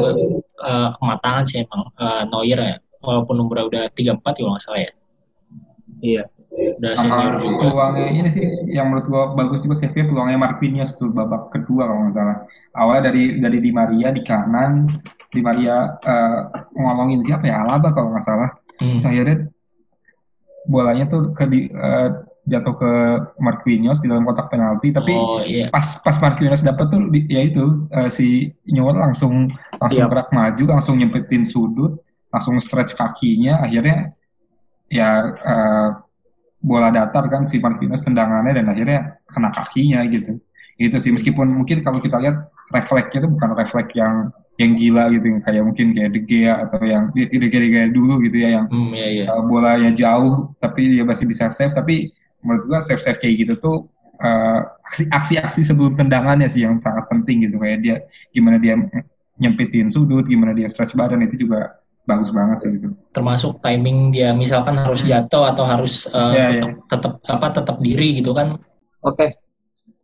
uh, 0.67 0.89
kematangan 0.99 1.45
sih 1.47 1.63
emang 1.63 1.83
uh, 1.99 2.23
Neuer 2.27 2.59
ya. 2.59 2.77
Walaupun 2.99 3.39
umurnya 3.39 3.65
udah 3.71 3.85
tiga 3.95 4.19
empat 4.19 4.43
kalau 4.43 4.59
nggak 4.59 4.65
salah 4.67 4.81
ya. 4.83 4.93
Iya. 6.03 6.23
Udah 6.83 6.93
senior 6.99 7.39
juga. 7.39 7.71
peluangnya 7.71 8.11
ini 8.11 8.31
sih 8.31 8.43
yang 8.67 8.91
menurut 8.91 9.07
gua 9.07 9.25
bagus 9.39 9.63
juga 9.63 9.79
save 9.79 9.95
peluangnya 9.95 10.39
Marquinhos 10.43 10.99
tuh 10.99 11.15
babak 11.15 11.55
kedua 11.55 11.87
kalau 11.87 12.11
nggak 12.11 12.17
salah. 12.19 12.37
Awalnya 12.75 13.03
dari 13.15 13.23
dari 13.39 13.59
Di 13.63 13.71
Maria 13.71 14.09
di 14.11 14.23
kanan 14.27 14.91
Di 15.31 15.39
Maria 15.39 15.95
uh, 15.95 16.41
ngomongin 16.75 17.23
siapa 17.23 17.47
ya? 17.47 17.63
Alaba 17.63 17.95
kalau 17.95 18.11
nggak 18.11 18.27
salah. 18.27 18.51
Hmm. 18.79 18.99
akhirnya 18.99 19.51
bolanya 20.69 21.09
tuh 21.09 21.33
ke 21.33 21.45
di, 21.49 21.61
uh, 21.73 22.29
jatuh 22.49 22.75
ke 22.77 22.93
Marquinhos 23.41 24.01
di 24.01 24.09
dalam 24.09 24.25
kotak 24.25 24.49
penalti 24.53 24.93
tapi 24.93 25.13
oh, 25.13 25.41
iya. 25.41 25.69
pas 25.69 26.01
pas 26.01 26.17
Marquinhos 26.21 26.65
dapat 26.65 26.89
tuh 26.89 27.09
di, 27.13 27.25
ya 27.29 27.45
itu 27.45 27.89
uh, 27.93 28.09
si 28.09 28.53
Neuer 28.69 28.97
langsung 28.97 29.49
langsung 29.81 30.05
Siap. 30.05 30.13
gerak 30.13 30.29
maju 30.33 30.65
langsung 30.69 30.97
nyempetin 31.01 31.45
sudut 31.45 32.01
langsung 32.33 32.57
stretch 32.61 32.97
kakinya 32.97 33.65
akhirnya 33.65 34.13
ya 34.89 35.09
uh, 35.33 35.89
bola 36.61 36.93
datar 36.93 37.29
kan 37.29 37.45
si 37.45 37.61
Marquinhos 37.61 38.05
tendangannya 38.05 38.57
dan 38.61 38.67
akhirnya 38.73 39.01
kena 39.29 39.49
kakinya 39.53 40.05
gitu 40.09 40.41
itu 40.81 40.97
sih 40.97 41.13
meskipun 41.13 41.53
mungkin 41.53 41.85
kalau 41.85 42.01
kita 42.01 42.17
lihat 42.23 42.49
refleksnya 42.73 43.25
itu 43.25 43.29
bukan 43.29 43.51
refleks 43.57 43.93
yang 43.99 44.31
yang 44.59 44.75
gila 44.75 45.07
gitu 45.15 45.27
yang 45.31 45.41
kayak 45.47 45.63
mungkin 45.63 45.87
kayak 45.95 46.11
De 46.11 46.21
Gea 46.27 46.55
atau 46.67 46.83
yang 46.83 47.15
De 47.15 47.31
Gea, 47.31 47.63
De 47.63 47.69
Gea 47.71 47.87
dulu 47.95 48.19
gitu 48.27 48.37
ya 48.43 48.59
yang 48.59 48.67
hmm, 48.67 48.91
iya, 48.91 49.09
iya. 49.23 49.25
Uh, 49.31 49.47
bolanya 49.47 49.95
jauh 49.95 50.51
tapi 50.59 50.99
dia 50.99 51.07
masih 51.07 51.31
bisa 51.31 51.47
save 51.47 51.71
tapi 51.71 52.11
menurut 52.43 52.67
gua 52.67 52.79
save 52.83 52.99
save 52.99 53.23
kayak 53.23 53.47
gitu 53.47 53.55
tuh 53.63 53.77
uh, 54.19 54.61
aksi-aksi 55.15 55.63
sebelum 55.63 55.95
tendangannya 55.95 56.51
sih 56.51 56.67
yang 56.67 56.75
sangat 56.75 57.07
penting 57.07 57.47
gitu 57.47 57.57
kayak 57.63 57.79
dia 57.87 57.97
gimana 58.35 58.59
dia 58.59 58.75
nyempitin 59.39 59.95
sudut 59.95 60.27
gimana 60.27 60.51
dia 60.51 60.67
stretch 60.67 60.99
badan 60.99 61.23
itu 61.23 61.47
juga 61.47 61.79
bagus 62.03 62.35
banget 62.35 62.67
sih 62.67 62.71
gitu 62.75 62.89
termasuk 63.15 63.63
timing 63.63 64.11
dia 64.11 64.35
misalkan 64.35 64.75
harus 64.75 65.07
jatuh 65.07 65.55
atau 65.55 65.63
harus 65.63 66.11
uh, 66.11 66.35
yeah, 66.35 66.51
tetap, 66.51 66.71
yeah. 66.75 66.87
tetap 66.91 67.13
apa 67.31 67.47
tetap 67.55 67.77
diri 67.79 68.19
gitu 68.19 68.35
kan 68.35 68.59
oke 69.07 69.15
okay. 69.15 69.39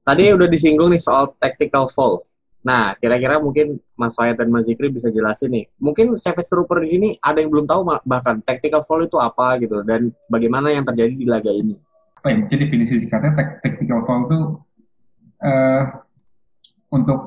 tadi 0.06 0.30
udah 0.30 0.46
disinggung 0.46 0.94
nih 0.94 1.02
soal 1.02 1.34
tactical 1.42 1.90
fall 1.90 2.22
Nah, 2.64 2.96
kira-kira 2.96 3.36
mungkin 3.36 3.76
Mas 3.92 4.16
Fayat 4.16 4.40
dan 4.40 4.48
Mas 4.48 4.64
Zikri 4.64 4.88
bisa 4.88 5.12
jelasin 5.12 5.52
nih. 5.52 5.64
Mungkin 5.76 6.16
Savage 6.16 6.48
Trooper 6.48 6.80
di 6.80 6.88
sini 6.88 7.08
ada 7.20 7.44
yang 7.44 7.52
belum 7.52 7.68
tahu 7.68 7.84
bahkan 8.08 8.40
tactical 8.40 8.80
foul 8.80 9.04
itu 9.04 9.20
apa 9.20 9.60
gitu 9.60 9.84
dan 9.84 10.08
bagaimana 10.32 10.72
yang 10.72 10.88
terjadi 10.88 11.12
di 11.12 11.28
laga 11.28 11.52
ini. 11.52 11.76
Apa 12.16 12.32
ya? 12.32 12.36
Jadi 12.48 12.60
definisi 12.64 13.04
singkatnya 13.04 13.60
tactical 13.60 14.00
foul 14.08 14.20
itu 14.24 14.38
uh, 15.44 15.82
untuk 16.88 17.20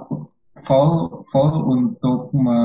foul 0.65 1.21
foul 1.29 1.53
untuk 1.69 2.33
me 2.33 2.57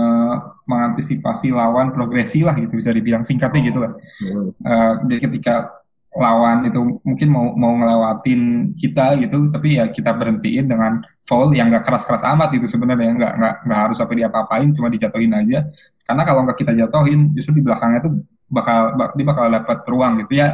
mengantisipasi 0.63 1.53
lawan 1.53 1.93
progresi 1.93 2.41
lah 2.41 2.57
gitu 2.57 2.73
bisa 2.73 2.95
dibilang 2.95 3.21
singkatnya 3.21 3.61
gitu 3.69 3.79
lah. 3.85 3.93
Hmm. 4.25 4.49
Uh, 4.65 4.95
jadi 5.13 5.29
ketika 5.29 5.82
lawan 6.13 6.69
itu 6.69 7.01
mungkin 7.09 7.29
mau 7.33 7.57
mau 7.57 7.73
ngelewatin 7.73 8.75
kita 8.77 9.17
gitu 9.17 9.49
tapi 9.49 9.81
ya 9.81 9.89
kita 9.89 10.13
berhentiin 10.13 10.69
dengan 10.69 11.01
foul 11.25 11.57
yang 11.57 11.73
gak 11.73 11.89
keras-keras 11.89 12.21
amat 12.37 12.53
itu 12.53 12.69
sebenarnya 12.69 13.17
nggak 13.17 13.33
nggak 13.41 13.55
nggak 13.65 13.81
harus 13.89 13.97
sampai 13.97 14.21
diapa-apain 14.21 14.69
cuma 14.77 14.93
dijatuhin 14.93 15.33
aja. 15.33 15.65
Karena 16.05 16.23
kalau 16.29 16.45
nggak 16.45 16.59
kita 16.61 16.73
jatuhin 16.77 17.33
justru 17.33 17.57
di 17.57 17.65
belakangnya 17.65 18.05
tuh 18.05 18.13
bakal 18.53 18.93
dia 19.17 19.27
bakal 19.27 19.45
dapat 19.49 19.79
ruang 19.89 20.13
gitu 20.27 20.45
ya. 20.45 20.53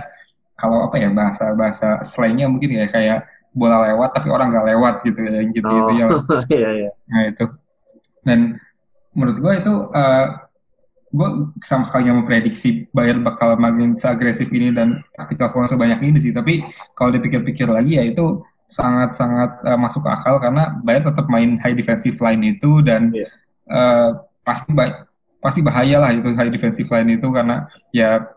Kalau 0.55 0.87
apa 0.87 0.97
ya 1.03 1.11
bahasa 1.11 1.55
bahasa 1.59 1.99
slangnya 2.07 2.47
mungkin 2.47 2.79
ya 2.79 2.87
kayak 2.91 3.27
bola 3.51 3.83
lewat 3.91 4.15
tapi 4.15 4.29
orang 4.31 4.55
nggak 4.55 4.67
lewat 4.71 4.95
gitu 5.03 5.19
ya 5.27 5.43
gitu 5.51 5.67
gitu 5.67 5.93
ya. 5.99 6.07
iya, 6.55 6.69
iya. 6.87 6.91
nah 7.11 7.23
itu. 7.27 7.45
Dan 8.23 8.39
menurut 9.17 9.37
gua 9.43 9.53
itu 9.59 9.75
uh, 9.91 10.27
gue 11.09 11.29
sama 11.65 11.89
sekali 11.89 12.09
nggak 12.09 12.19
memprediksi 12.21 12.69
Bayern 12.93 13.25
bakal 13.25 13.57
makin 13.57 13.97
seagresif 13.97 14.53
ini 14.53 14.69
dan 14.73 15.01
taktikal 15.17 15.49
foul 15.53 15.65
sebanyak 15.65 16.01
ini 16.05 16.21
sih 16.21 16.33
tapi 16.37 16.61
kalau 17.01 17.17
dipikir-pikir 17.17 17.65
lagi 17.69 17.97
ya 17.97 18.05
itu 18.05 18.45
sangat-sangat 18.69 19.65
uh, 19.65 19.81
masuk 19.81 20.05
akal 20.05 20.37
karena 20.37 20.77
Bayern 20.85 21.09
tetap 21.09 21.25
main 21.33 21.57
high 21.65 21.73
defensive 21.73 22.21
line 22.21 22.45
itu 22.45 22.85
dan 22.85 23.09
yeah. 23.17 23.25
Iya. 23.25 23.29
uh, 23.73 24.11
pasti 24.45 24.71
ba 24.77 25.09
pasti 25.41 25.61
bahaya 25.65 26.03
lah 26.03 26.13
itu 26.13 26.35
high 26.37 26.53
defensive 26.53 26.89
line 26.93 27.17
itu 27.17 27.29
karena 27.33 27.65
ya 27.95 28.29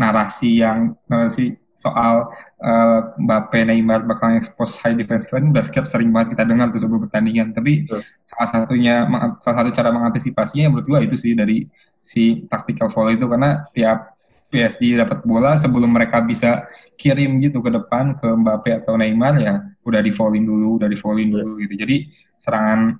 narasi 0.00 0.64
yang 0.64 0.96
narasi 1.04 1.60
soal 1.80 2.28
uh, 2.60 3.16
Mbappe 3.16 3.56
Neymar 3.64 4.04
bakal 4.04 4.36
expose 4.36 4.76
high 4.84 4.92
line 4.92 5.48
udah 5.48 5.64
setiap 5.64 5.88
sering 5.88 6.12
banget 6.12 6.36
kita 6.36 6.44
dengar 6.44 6.68
tuh 6.76 6.84
sebelum 6.84 7.08
pertandingan 7.08 7.56
tapi 7.56 7.88
yeah. 7.88 8.04
salah 8.28 8.48
satunya 8.52 8.94
salah 9.40 9.64
satu 9.64 9.70
cara 9.72 9.88
mengantisipasinya 9.88 10.68
menurut 10.68 10.84
gua 10.84 11.00
itu 11.00 11.16
sih 11.16 11.32
dari 11.32 11.64
si 12.04 12.44
tactical 12.52 12.92
foul 12.92 13.16
itu 13.16 13.24
karena 13.24 13.64
tiap 13.72 14.20
PSG 14.50 14.98
dapat 14.98 15.22
bola 15.22 15.54
sebelum 15.54 15.94
mereka 15.94 16.20
bisa 16.20 16.66
kirim 16.98 17.38
gitu 17.40 17.62
ke 17.62 17.70
depan 17.70 18.18
ke 18.18 18.26
Mbappe 18.28 18.84
atau 18.84 18.98
Neymar 18.98 19.34
ya 19.38 19.62
udah 19.86 20.00
di 20.02 20.12
foulin 20.12 20.44
dulu, 20.44 20.82
udah 20.82 20.88
di 20.90 20.98
foulin 20.98 21.30
dulu 21.32 21.62
gitu. 21.62 21.74
Jadi 21.78 22.10
serangan 22.34 22.98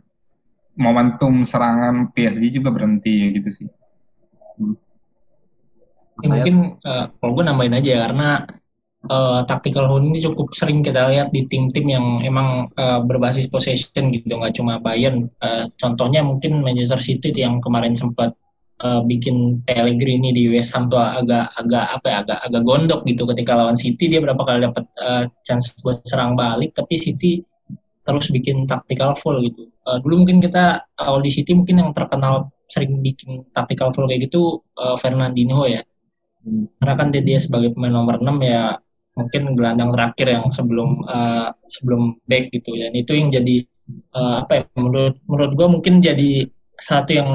momentum 0.79 1.43
serangan 1.43 2.15
PSG 2.15 2.63
juga 2.63 2.71
berhenti 2.73 3.35
gitu 3.37 3.51
sih. 3.51 3.69
Hmm. 4.57 4.79
Ya, 6.21 6.29
mungkin 6.37 6.57
uh, 6.85 7.05
kalau 7.17 7.33
gue 7.35 7.45
nambahin 7.45 7.77
aja 7.81 7.91
ya, 7.91 8.01
karena 8.09 8.29
uh, 9.09 9.41
tactical 9.49 9.89
foul 9.89 10.05
ini 10.05 10.21
cukup 10.21 10.53
sering 10.53 10.85
kita 10.85 11.09
lihat 11.09 11.33
di 11.33 11.49
tim-tim 11.49 11.87
yang 11.89 12.07
emang 12.21 12.69
uh, 12.77 13.01
berbasis 13.01 13.49
possession 13.49 14.13
gitu, 14.13 14.29
nggak 14.29 14.59
cuma 14.59 14.77
Bayern. 14.83 15.31
Uh, 15.41 15.71
contohnya 15.81 16.21
mungkin 16.21 16.61
Manchester 16.61 17.01
City 17.01 17.33
yang 17.33 17.65
kemarin 17.65 17.97
sempat 17.97 18.37
uh, 18.85 19.01
bikin 19.05 19.65
Pellegrini 19.65 20.33
di 20.35 20.53
West 20.53 20.77
Ham 20.77 20.93
tuh 20.93 21.01
agak 21.01 21.53
agak 21.57 21.87
apa 22.01 22.07
ya 22.09 22.17
agak 22.27 22.39
agak 22.45 22.63
gondok 22.65 23.01
gitu 23.09 23.23
ketika 23.29 23.53
lawan 23.57 23.77
City 23.77 24.13
dia 24.13 24.21
berapa 24.21 24.41
kali 24.41 24.67
dapat 24.69 24.85
uh, 25.01 25.25
chance 25.45 25.77
buat 25.81 25.97
serang 26.05 26.37
balik 26.37 26.77
tapi 26.77 26.97
City 26.97 27.41
terus 28.01 28.33
bikin 28.33 28.65
tactical 28.65 29.13
foul 29.17 29.45
gitu. 29.45 29.69
Uh, 29.85 30.01
dulu 30.01 30.25
mungkin 30.25 30.41
kita 30.41 30.89
awal 30.97 31.21
di 31.21 31.31
City 31.31 31.53
mungkin 31.53 31.85
yang 31.85 31.91
terkenal 31.93 32.49
sering 32.67 33.03
bikin 33.05 33.45
tactical 33.53 33.93
foul 33.93 34.09
kayak 34.09 34.29
gitu 34.29 34.65
uh, 34.81 34.97
Fernandinho 34.97 35.69
ya. 35.69 35.85
Hmm. 36.41 36.73
Karena 36.81 36.95
kan 36.97 37.09
dia, 37.13 37.21
dia 37.21 37.37
sebagai 37.37 37.77
pemain 37.77 37.93
nomor 37.93 38.17
6 38.17 38.25
ya 38.41 38.81
mungkin 39.19 39.59
gelandang 39.59 39.91
terakhir 39.91 40.27
yang 40.39 40.45
sebelum 40.55 41.03
uh, 41.07 41.51
sebelum 41.67 42.19
back 42.31 42.51
gitu 42.55 42.71
ya. 42.79 42.89
Itu 42.95 43.13
yang 43.15 43.35
jadi 43.35 43.67
uh, 44.15 44.47
apa 44.47 44.53
ya 44.55 44.63
menurut 44.79 45.19
menurut 45.27 45.53
gua 45.59 45.69
mungkin 45.71 46.01
jadi 46.01 46.47
satu 46.79 47.11
yang 47.13 47.31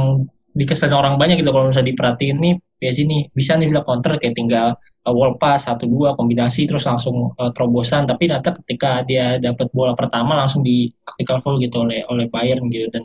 dikesan 0.56 0.96
orang 0.96 1.20
banyak 1.20 1.44
gitu. 1.44 1.52
Kalau 1.52 1.70
misalnya 1.70 1.92
diperhatiin 1.92 2.38
nih 2.40 2.54
PSG 2.80 3.00
nih 3.08 3.22
bisa 3.36 3.60
nih 3.60 3.68
bilang 3.72 3.86
counter 3.88 4.16
kayak 4.20 4.36
tinggal 4.36 4.76
uh, 5.08 5.14
wall 5.14 5.36
pass 5.36 5.68
satu 5.68 5.86
dua 5.88 6.16
kombinasi 6.16 6.68
terus 6.68 6.88
langsung 6.88 7.36
uh, 7.36 7.52
terobosan. 7.52 8.08
Tapi 8.08 8.32
nanti 8.32 8.56
ketika 8.64 9.04
dia 9.04 9.38
dapat 9.38 9.68
bola 9.76 9.94
pertama 9.94 10.40
langsung 10.40 10.64
di 10.64 10.88
tactical 11.04 11.44
foul 11.44 11.60
gitu 11.60 11.84
oleh 11.84 12.08
oleh 12.08 12.32
Bayern 12.32 12.72
gitu. 12.72 12.88
Dan 12.88 13.04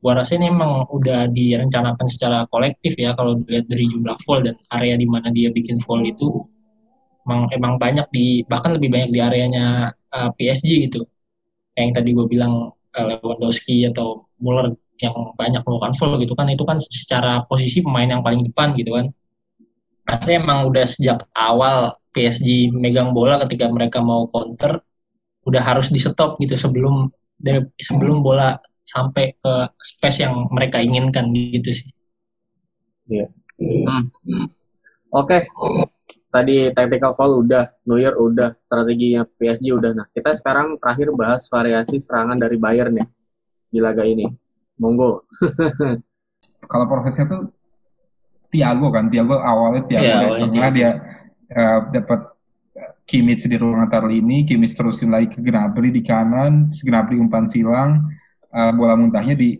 gua 0.00 0.16
rasa 0.18 0.40
ini 0.40 0.48
emang 0.48 0.88
udah 0.88 1.28
direncanakan 1.28 2.06
secara 2.08 2.48
kolektif 2.48 2.96
ya 2.96 3.12
kalau 3.12 3.36
dilihat 3.44 3.68
dari 3.68 3.84
jumlah 3.92 4.16
foul 4.24 4.40
dan 4.44 4.56
area 4.72 4.96
di 4.96 5.06
mana 5.08 5.28
dia 5.32 5.52
bikin 5.52 5.76
foul 5.84 6.00
itu 6.00 6.48
emang 7.26 7.50
emang 7.50 7.74
banyak 7.76 8.06
di 8.14 8.46
bahkan 8.46 8.78
lebih 8.78 8.94
banyak 8.94 9.10
di 9.10 9.18
areanya 9.18 9.90
uh, 10.14 10.30
PSG 10.38 10.86
gitu 10.86 11.02
yang 11.74 11.92
tadi 11.92 12.14
gue 12.14 12.26
bilang 12.30 12.70
uh, 12.70 13.04
Lewandowski 13.10 13.84
atau 13.90 14.30
Muller 14.38 14.72
yang 15.02 15.36
banyak 15.36 15.60
melakukan 15.60 15.92
foul 15.92 16.16
gitu 16.22 16.32
kan 16.32 16.48
itu 16.48 16.64
kan 16.64 16.80
secara 16.80 17.44
posisi 17.44 17.84
pemain 17.84 18.08
yang 18.08 18.24
paling 18.24 18.46
depan 18.46 18.72
gitu 18.78 18.96
kan 18.96 19.12
karena 20.06 20.30
emang 20.40 20.58
udah 20.70 20.86
sejak 20.86 21.26
awal 21.36 21.98
PSG 22.16 22.72
megang 22.72 23.12
bola 23.12 23.36
ketika 23.44 23.68
mereka 23.68 24.00
mau 24.00 24.30
counter 24.32 24.80
udah 25.44 25.62
harus 25.62 25.92
di 25.92 26.00
stop 26.00 26.40
gitu 26.40 26.56
sebelum 26.56 27.12
dari 27.36 27.60
sebelum 27.76 28.24
bola 28.24 28.56
sampai 28.86 29.36
ke 29.36 29.52
space 29.76 30.24
yang 30.24 30.48
mereka 30.54 30.80
inginkan 30.80 31.34
gitu 31.34 31.70
sih. 31.74 31.90
Iya. 33.10 33.26
Hmm. 33.58 34.08
Oke. 35.12 35.42
Okay. 35.42 35.95
Tadi 36.06 36.68
tactical 36.76 37.16
foul 37.16 37.46
udah, 37.46 37.64
Neuer 37.88 38.14
udah, 38.14 38.60
strateginya 38.60 39.24
PSG 39.24 39.72
udah. 39.72 39.92
Nah, 39.96 40.06
kita 40.12 40.36
sekarang 40.36 40.76
terakhir 40.76 41.08
bahas 41.16 41.48
variasi 41.48 41.96
serangan 41.96 42.36
dari 42.36 42.60
Bayern 42.60 42.92
nih 42.92 43.08
di 43.72 43.78
laga 43.80 44.04
ini 44.04 44.28
monggo. 44.76 45.24
Kalau 46.70 46.86
prosesnya 46.90 47.24
tuh 47.30 47.42
Tiago 48.52 48.92
kan, 48.92 49.08
Tiago 49.08 49.40
awalnya 49.40 49.82
Tiago 49.88 50.06
ya, 50.06 50.16
awalnya 50.22 50.48
tengah 50.52 50.70
dia 50.72 50.90
uh, 51.52 51.80
dapat 51.90 52.20
eh, 52.76 52.92
Kimmich 53.08 53.44
di 53.46 53.56
ruang 53.58 53.86
antar 53.86 54.06
lini, 54.06 54.46
Kimmich 54.46 54.76
terusin 54.76 55.10
lagi 55.10 55.32
ke 55.32 55.40
Gnabry 55.42 55.90
di 55.90 56.02
kanan, 56.02 56.70
Gnabry 56.70 57.18
umpan 57.18 57.44
silang, 57.48 58.12
uh, 58.54 58.70
bola 58.74 58.94
muntahnya 58.94 59.34
di 59.34 59.56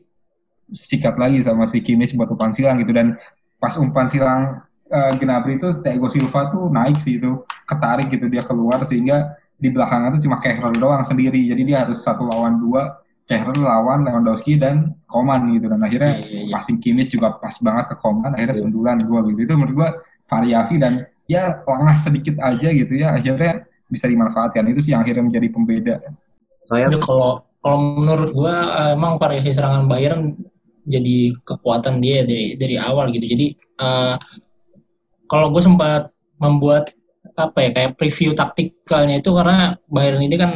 sikat 0.70 1.14
lagi 1.16 1.38
sama 1.42 1.66
si 1.66 1.78
Kimmich 1.82 2.14
buat 2.18 2.30
umpan 2.30 2.50
silang 2.50 2.82
gitu 2.82 2.90
dan 2.90 3.14
pas 3.62 3.74
umpan 3.78 4.10
silang 4.10 4.66
uh, 4.90 5.12
Gnabry 5.18 5.58
itu 5.58 5.68
Thiago 5.82 6.08
Silva 6.10 6.50
tuh 6.50 6.70
naik 6.70 6.98
sih 7.00 7.18
itu 7.18 7.42
ketarik 7.66 8.10
gitu 8.10 8.26
dia 8.30 8.42
keluar 8.44 8.82
sehingga 8.86 9.36
di 9.56 9.72
belakangnya 9.72 10.20
tuh 10.20 10.22
cuma 10.28 10.36
Kehrer 10.44 10.74
doang 10.76 11.00
sendiri 11.00 11.40
jadi 11.48 11.62
dia 11.64 11.78
harus 11.86 12.04
satu 12.04 12.28
lawan 12.28 12.60
dua 12.60 13.00
Kehrer 13.26 13.56
lawan 13.58 14.06
Lewandowski 14.06 14.60
dan 14.60 14.94
Koman 15.10 15.56
gitu 15.56 15.66
dan 15.66 15.82
akhirnya 15.82 16.22
yeah, 16.22 16.28
yeah, 16.28 16.42
yeah. 16.46 16.52
passing 16.54 16.78
Kimmich 16.78 17.16
juga 17.16 17.40
pas 17.40 17.54
banget 17.58 17.84
ke 17.90 17.96
Koman 17.98 18.36
akhirnya 18.36 18.54
yeah. 18.54 18.62
sundulan 18.62 18.96
gol 19.02 19.24
gitu 19.32 19.48
itu 19.48 19.54
menurut 19.56 19.74
gua 19.74 19.90
variasi 20.30 20.78
dan 20.78 21.06
ya 21.26 21.62
lengah 21.66 21.96
sedikit 21.98 22.38
aja 22.38 22.68
gitu 22.70 22.92
ya 22.94 23.16
akhirnya 23.16 23.66
bisa 23.90 24.10
dimanfaatkan 24.10 24.66
itu 24.70 24.80
sih 24.82 24.90
yang 24.94 25.06
akhirnya 25.06 25.24
menjadi 25.30 25.48
pembeda. 25.50 25.96
Saya 26.66 26.90
ya, 26.90 26.98
kalau 26.98 27.46
kalau 27.62 27.78
menurut 28.02 28.30
gua 28.34 28.54
emang 28.94 29.18
variasi 29.18 29.54
serangan 29.54 29.86
Bayern 29.86 30.34
jadi 30.86 31.34
kekuatan 31.46 32.02
dia 32.02 32.26
dari 32.26 32.54
dari 32.58 32.78
awal 32.78 33.10
gitu. 33.14 33.26
Jadi 33.26 33.46
uh, 33.82 34.18
kalau 35.26 35.52
gue 35.52 35.62
sempat 35.62 36.10
membuat 36.40 36.92
apa 37.36 37.58
ya 37.60 37.70
kayak 37.74 37.92
preview 38.00 38.32
taktikalnya 38.32 39.20
itu 39.20 39.30
karena 39.34 39.76
Bayern 39.92 40.24
ini 40.24 40.36
kan 40.40 40.52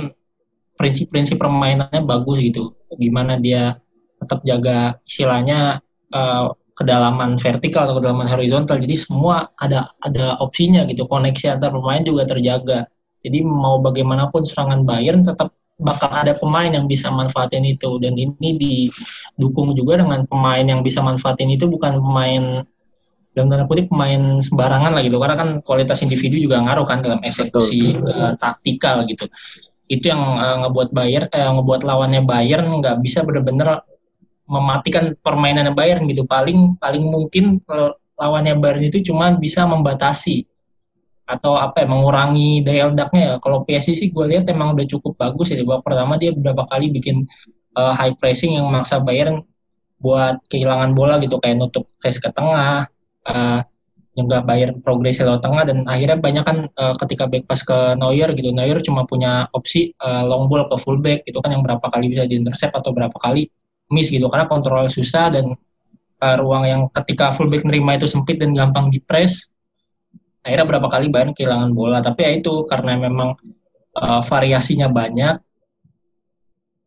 prinsip-prinsip 0.81 1.37
permainannya 1.37 2.01
bagus 2.09 2.41
gitu. 2.41 2.73
Gimana 2.97 3.37
dia 3.37 3.77
tetap 4.17 4.41
jaga 4.49 4.97
istilahnya 5.05 5.85
uh, 6.13 6.57
kedalaman 6.73 7.37
vertikal 7.37 7.85
atau 7.85 8.01
kedalaman 8.01 8.25
horizontal. 8.25 8.81
Jadi 8.81 8.97
semua 8.97 9.53
ada 9.61 9.93
ada 10.01 10.41
opsinya 10.41 10.89
gitu. 10.89 11.05
Koneksi 11.05 11.61
antar 11.61 11.77
pemain 11.77 12.01
juga 12.01 12.25
terjaga. 12.25 12.89
Jadi 13.21 13.45
mau 13.45 13.85
bagaimanapun 13.85 14.41
serangan 14.49 14.89
Bayern 14.89 15.21
tetap 15.21 15.53
bakal 15.81 16.13
ada 16.13 16.33
pemain 16.37 16.69
yang 16.69 16.85
bisa 16.85 17.09
manfaatin 17.09 17.65
itu 17.65 17.97
dan 18.05 18.13
ini 18.17 18.57
didukung 18.61 19.73
juga 19.73 20.01
dengan 20.01 20.29
pemain 20.29 20.65
yang 20.65 20.85
bisa 20.85 21.01
manfaatin 21.01 21.49
itu 21.49 21.65
bukan 21.69 21.97
pemain 22.01 22.69
dalam 23.41 23.49
tanda 23.49 23.65
kutip 23.65 23.89
pemain 23.89 24.37
sembarangan 24.45 24.93
lah 24.93 25.01
gitu. 25.01 25.17
Karena 25.17 25.37
kan 25.41 25.49
kualitas 25.65 26.05
individu 26.05 26.37
juga 26.37 26.61
ngaruh 26.61 26.85
kan 26.85 27.01
dalam 27.01 27.25
eksekusi 27.25 27.97
uh, 28.05 28.37
taktikal 28.37 29.09
gitu. 29.09 29.25
Itu 29.89 30.13
yang 30.13 30.21
uh, 30.21 30.57
ngebuat 30.69 30.93
Bayern 30.93 31.33
eh, 31.33 31.49
ngebuat 31.49 31.81
lawannya 31.89 32.23
Bayern 32.29 32.85
nggak 32.85 33.01
bisa 33.01 33.25
benar-benar 33.25 33.81
mematikan 34.45 35.17
permainan 35.25 35.73
Bayern 35.73 36.05
gitu. 36.05 36.29
Paling 36.29 36.77
paling 36.77 37.09
mungkin 37.09 37.65
uh, 37.73 37.97
lawannya 38.21 38.61
Bayern 38.61 38.85
itu 38.85 39.01
cuma 39.09 39.33
bisa 39.41 39.65
membatasi 39.65 40.45
atau 41.31 41.55
apa 41.55 41.87
ya 41.87 41.89
mengurangi 41.89 42.67
daya 42.67 42.91
ledaknya 42.91 43.23
ya. 43.23 43.35
Kalau 43.39 43.63
PSG 43.63 43.89
sih 43.95 44.09
gue 44.11 44.27
lihat 44.27 44.51
emang 44.51 44.75
udah 44.75 44.87
cukup 44.91 45.15
bagus 45.17 45.55
ya. 45.55 45.57
Di 45.57 45.65
babak 45.65 45.87
pertama 45.87 46.19
dia 46.19 46.35
beberapa 46.35 46.67
kali 46.67 46.91
bikin 46.91 47.23
uh, 47.79 47.95
high 47.95 48.19
pressing 48.19 48.59
yang 48.59 48.67
memaksa 48.67 48.99
Bayern 48.99 49.47
buat 50.03 50.43
kehilangan 50.51 50.91
bola 50.99 51.23
gitu. 51.23 51.39
Kayak 51.39 51.63
nutup 51.63 51.87
press 52.03 52.19
ke 52.19 52.29
tengah 52.35 52.90
uh, 53.29 53.61
juga 54.17 54.43
Bayern 54.43 54.83
progresi 54.83 55.23
lewat 55.23 55.41
tengah 55.41 55.65
dan 55.65 55.87
akhirnya 55.87 56.19
banyak 56.19 56.45
kan 56.45 56.59
uh, 56.77 56.95
ketika 57.05 57.31
back 57.31 57.47
pass 57.47 57.63
ke 57.65 57.97
Neuer 57.97 58.31
gitu 58.37 58.51
Neuer 58.53 58.79
cuma 58.85 59.07
punya 59.09 59.49
opsi 59.55 59.97
uh, 60.03 60.27
long 60.27 60.51
ball 60.51 60.69
ke 60.69 60.77
fullback 60.77 61.25
gitu 61.25 61.41
kan 61.41 61.57
yang 61.57 61.63
berapa 61.65 61.85
kali 61.89 62.11
bisa 62.11 62.27
diintercept 62.27 62.75
atau 62.75 62.91
berapa 62.91 63.15
kali 63.17 63.49
miss 63.91 64.11
gitu 64.11 64.27
karena 64.29 64.51
kontrol 64.51 64.87
susah 64.91 65.31
dan 65.33 65.55
uh, 66.21 66.37
ruang 66.37 66.67
yang 66.67 66.83
ketika 66.91 67.33
fullback 67.33 67.65
nerima 67.65 67.97
itu 67.97 68.05
sempit 68.05 68.43
dan 68.43 68.53
gampang 68.53 68.91
di 68.91 68.99
press 69.01 69.51
akhirnya 70.45 70.67
berapa 70.77 70.89
kali 70.89 71.07
Bayern 71.13 71.33
kehilangan 71.37 71.71
bola. 71.77 72.01
Tapi 72.01 72.21
ya 72.25 72.31
itu 72.41 72.65
karena 72.65 72.97
memang 72.97 73.37
uh, 73.97 74.21
variasinya 74.25 74.89
banyak 74.89 75.35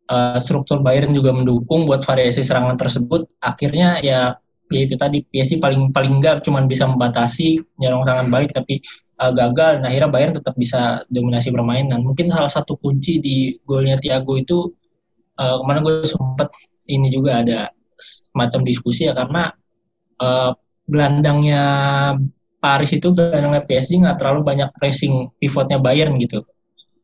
uh, 0.10 0.38
struktur 0.42 0.82
Bayern 0.82 1.14
juga 1.14 1.32
mendukung 1.34 1.86
buat 1.86 2.02
variasi 2.04 2.42
serangan 2.42 2.78
tersebut 2.78 3.30
akhirnya 3.40 4.02
ya 4.02 4.38
ya 4.74 4.82
itu 4.90 4.96
tadi 4.98 5.22
PSG 5.30 5.62
paling 5.62 5.94
paling 5.94 6.20
enggak 6.20 6.42
cuma 6.42 6.66
bisa 6.66 6.90
membatasi 6.90 7.62
nyerang 7.78 8.02
serangan 8.02 8.28
balik 8.34 8.52
tapi 8.58 8.82
uh, 9.22 9.30
gagal 9.30 9.80
dan 9.80 9.86
akhirnya 9.86 10.10
Bayern 10.10 10.34
tetap 10.34 10.58
bisa 10.58 11.06
dominasi 11.14 11.54
permainan 11.54 12.02
mungkin 12.02 12.28
salah 12.28 12.50
satu 12.50 12.76
kunci 12.82 13.22
di 13.22 13.54
golnya 13.70 13.96
Thiago 13.96 14.34
itu 14.36 14.74
uh, 15.38 15.56
kemarin 15.62 15.82
gue 15.86 15.96
sempat 16.10 16.50
ini 16.90 17.08
juga 17.14 17.46
ada 17.46 17.70
semacam 18.02 18.60
diskusi 18.66 19.08
ya 19.08 19.14
karena 19.14 19.54
uh, 20.20 20.52
gelandangnya 20.90 21.64
Paris 22.64 22.96
itu 22.96 23.12
gelandangnya 23.12 23.64
PSG 23.68 24.00
nggak 24.00 24.18
terlalu 24.24 24.42
banyak 24.48 24.70
pressing 24.80 25.32
pivotnya 25.36 25.80
Bayern 25.84 26.16
gitu. 26.20 26.48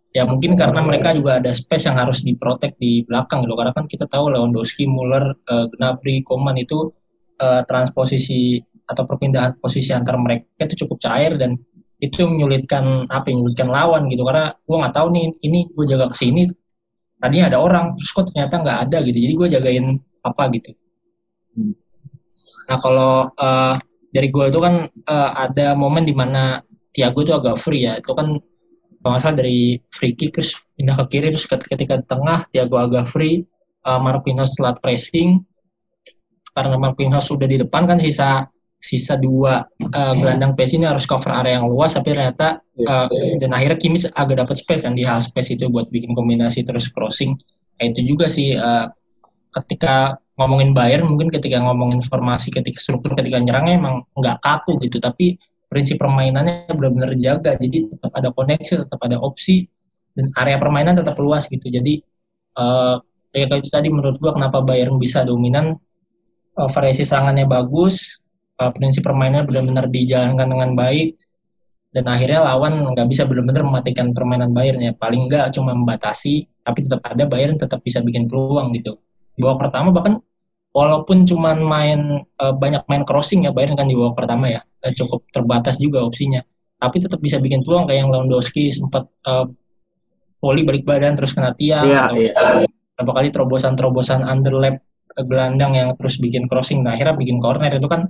Ya 0.10 0.26
mungkin 0.26 0.58
karena 0.58 0.82
mereka 0.82 1.14
juga 1.14 1.38
ada 1.38 1.54
space 1.54 1.86
yang 1.86 2.00
harus 2.00 2.26
diprotek 2.26 2.80
di 2.82 3.06
belakang 3.06 3.46
gitu. 3.46 3.54
Karena 3.54 3.76
kan 3.76 3.86
kita 3.86 4.10
tahu 4.10 4.34
Lewandowski, 4.34 4.90
Muller, 4.90 5.36
uh, 5.52 5.68
Gnabry, 5.76 6.26
Koman 6.26 6.58
itu 6.58 6.96
uh, 7.40 7.64
transposisi 7.66 8.60
atau 8.90 9.06
perpindahan 9.06 9.58
posisi 9.62 9.94
antar 9.94 10.18
mereka 10.18 10.66
itu 10.66 10.86
cukup 10.86 10.98
cair 11.02 11.38
dan 11.38 11.56
itu 12.00 12.24
menyulitkan 12.24 13.06
apa 13.12 13.28
yang 13.30 13.44
menyulitkan 13.44 13.70
lawan 13.70 14.08
gitu. 14.08 14.24
Karena 14.24 14.56
gue 14.56 14.78
nggak 14.80 14.96
tahu 14.96 15.08
nih 15.12 15.26
ini 15.44 15.60
gue 15.72 15.86
jaga 15.88 16.08
ke 16.10 16.16
sini 16.16 16.48
tadinya 17.20 17.52
ada 17.52 17.60
orang 17.60 18.00
terus 18.00 18.12
kok 18.16 18.32
ternyata 18.32 18.56
nggak 18.64 18.78
ada 18.90 18.98
gitu. 19.04 19.18
Jadi 19.20 19.34
gue 19.36 19.48
jagain 19.52 19.86
apa 20.24 20.44
gitu. 20.56 20.72
Hmm. 21.50 21.74
nah 22.70 22.78
kalau 22.78 23.34
uh, 23.36 23.76
dari 24.14 24.30
gue 24.30 24.46
itu 24.48 24.60
kan 24.62 24.88
uh, 24.88 25.32
ada 25.36 25.74
momen 25.74 26.06
di 26.06 26.14
mana 26.14 26.62
Tiago 26.96 27.22
itu 27.22 27.36
agak 27.36 27.60
free 27.60 27.86
ya. 27.86 28.00
Itu 28.00 28.16
kan 28.16 28.40
kalau 29.00 29.12
nggak 29.16 29.24
salah 29.24 29.38
dari 29.40 29.80
free 29.92 30.16
kick 30.16 30.36
terus 30.36 30.60
pindah 30.76 30.96
ke 31.04 31.06
kiri 31.12 31.28
terus 31.32 31.48
ketika 31.48 32.00
di 32.00 32.06
tengah 32.08 32.40
Tiago 32.52 32.76
agak 32.80 33.12
free 33.12 33.44
uh, 33.84 34.00
Marquinhos 34.00 34.56
telat 34.56 34.80
pressing 34.80 35.44
karena 36.54 36.76
Marquinhos 36.76 37.30
sudah 37.30 37.48
di 37.48 37.62
depan 37.62 37.86
kan 37.86 37.98
sisa 38.02 38.48
sisa 38.80 39.20
dua 39.20 39.60
uh, 39.68 40.14
gelandang 40.16 40.56
PS 40.56 40.80
ini 40.80 40.88
harus 40.88 41.04
cover 41.04 41.36
area 41.36 41.60
yang 41.60 41.68
luas 41.68 42.00
tapi 42.00 42.16
ternyata 42.16 42.64
uh, 42.88 43.08
dan 43.44 43.52
akhirnya 43.52 43.76
Kimis 43.76 44.08
agak 44.16 44.40
dapat 44.40 44.56
space 44.56 44.88
dan 44.88 44.96
di 44.96 45.04
hal 45.04 45.20
space 45.20 45.60
itu 45.60 45.68
buat 45.68 45.92
bikin 45.92 46.16
kombinasi 46.16 46.64
terus 46.64 46.88
crossing. 46.88 47.36
Nah, 47.80 47.92
itu 47.92 48.08
juga 48.08 48.32
sih 48.32 48.56
uh, 48.56 48.88
ketika 49.60 50.16
ngomongin 50.40 50.72
Bayern 50.72 51.12
mungkin 51.12 51.28
ketika 51.28 51.60
ngomongin 51.60 52.00
formasi 52.00 52.56
ketika 52.56 52.80
struktur 52.80 53.12
ketika 53.20 53.44
nyerangnya 53.44 53.84
emang 53.84 53.96
nggak 54.16 54.40
kaku 54.40 54.80
gitu 54.80 55.04
tapi 55.04 55.36
prinsip 55.68 56.00
permainannya 56.00 56.72
benar-benar 56.72 57.12
jaga 57.20 57.60
jadi 57.60 57.92
tetap 57.92 58.12
ada 58.16 58.32
koneksi 58.32 58.88
tetap 58.88 59.00
ada 59.04 59.20
opsi 59.20 59.68
dan 60.16 60.32
area 60.40 60.56
permainan 60.56 60.96
tetap 60.98 61.20
luas 61.20 61.52
gitu. 61.52 61.68
Jadi 61.68 62.00
uh, 62.56 62.96
ya 63.36 63.46
itu 63.46 63.70
tadi 63.70 63.92
menurut 63.92 64.18
gua 64.18 64.34
kenapa 64.34 64.64
Bayern 64.64 64.98
bisa 64.98 65.28
dominan 65.28 65.78
uh, 66.60 66.70
variasi 66.70 67.08
serangannya 67.08 67.48
bagus 67.48 68.20
uh, 68.60 68.70
prinsip 68.76 69.08
permainan 69.08 69.48
benar-benar 69.48 69.88
dijalankan 69.88 70.48
dengan 70.52 70.72
baik 70.76 71.16
dan 71.90 72.06
akhirnya 72.06 72.46
lawan 72.46 72.94
nggak 72.94 73.08
bisa 73.10 73.26
benar-benar 73.26 73.66
mematikan 73.66 74.14
permainan 74.14 74.54
Bayern 74.54 74.78
ya. 74.78 74.94
Paling 74.94 75.26
nggak 75.26 75.58
cuma 75.58 75.74
membatasi 75.74 76.46
tapi 76.62 76.86
tetap 76.86 77.02
ada 77.02 77.26
Bayern 77.26 77.58
tetap 77.58 77.82
bisa 77.82 78.06
bikin 78.06 78.30
peluang 78.30 78.78
gitu. 78.78 79.02
Di 79.34 79.42
babak 79.42 79.70
pertama 79.70 79.90
bahkan 79.90 80.22
walaupun 80.70 81.26
cuma 81.26 81.58
main 81.58 82.22
uh, 82.38 82.54
banyak 82.54 82.86
main 82.86 83.02
crossing 83.10 83.50
ya 83.50 83.52
Bayern 83.56 83.74
kan 83.74 83.90
di 83.90 83.98
babak 83.98 84.22
pertama 84.22 84.54
ya. 84.54 84.62
Uh, 84.86 84.94
cukup 84.94 85.26
terbatas 85.34 85.82
juga 85.82 86.06
opsinya. 86.06 86.46
Tapi 86.80 87.02
tetap 87.02 87.20
bisa 87.20 87.42
bikin 87.42 87.66
peluang 87.66 87.90
kayak 87.90 88.06
yang 88.06 88.10
Lewandowski 88.14 88.70
sempat 88.70 89.10
uh, 89.26 89.50
poli 90.40 90.64
balik 90.64 90.86
badan 90.86 91.18
terus 91.18 91.36
kena 91.36 91.52
tiang 91.58 91.84
yeah, 91.84 92.08
atau 92.32 92.64
yeah. 92.64 92.70
berapa 92.96 93.12
kali 93.12 93.28
terobosan-terobosan 93.36 94.24
underlap 94.24 94.80
gelandang 95.18 95.74
yang 95.76 95.90
terus 95.98 96.22
bikin 96.22 96.46
crossing. 96.46 96.86
Nah 96.86 96.94
akhirnya 96.94 97.18
bikin 97.18 97.42
corner 97.42 97.74
itu 97.74 97.88
kan 97.90 98.10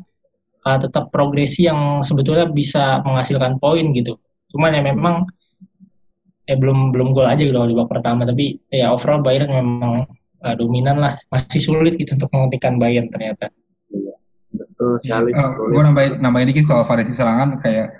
uh, 0.68 0.78
tetap 0.78 1.10
progresi 1.14 1.66
yang 1.66 2.04
sebetulnya 2.04 2.50
bisa 2.50 3.00
menghasilkan 3.06 3.58
poin 3.58 3.92
gitu. 3.96 4.20
Cuman 4.52 4.76
ya 4.76 4.82
memang 4.84 5.30
eh 6.50 6.58
belum 6.58 6.90
belum 6.90 7.14
gol 7.14 7.30
aja 7.30 7.42
gitu 7.46 7.54
di 7.54 7.76
babak 7.78 8.00
pertama. 8.00 8.26
Tapi 8.26 8.58
ya 8.74 8.92
overall 8.92 9.22
Bayern 9.24 9.50
memang 9.50 10.06
uh, 10.44 10.56
dominan 10.58 11.00
lah. 11.00 11.14
Masih 11.30 11.62
sulit 11.62 11.96
gitu 11.96 12.18
untuk 12.18 12.30
menghentikan 12.34 12.82
Bayern 12.82 13.08
ternyata. 13.14 13.48
Iya, 13.94 14.14
betul 14.54 14.98
sekali. 15.00 15.32
Uh, 15.34 15.50
gue 15.50 15.84
nambahin 15.86 16.14
nambahin 16.20 16.50
dikit 16.52 16.66
soal 16.68 16.84
variasi 16.84 17.14
serangan. 17.14 17.58
Kayak 17.62 17.94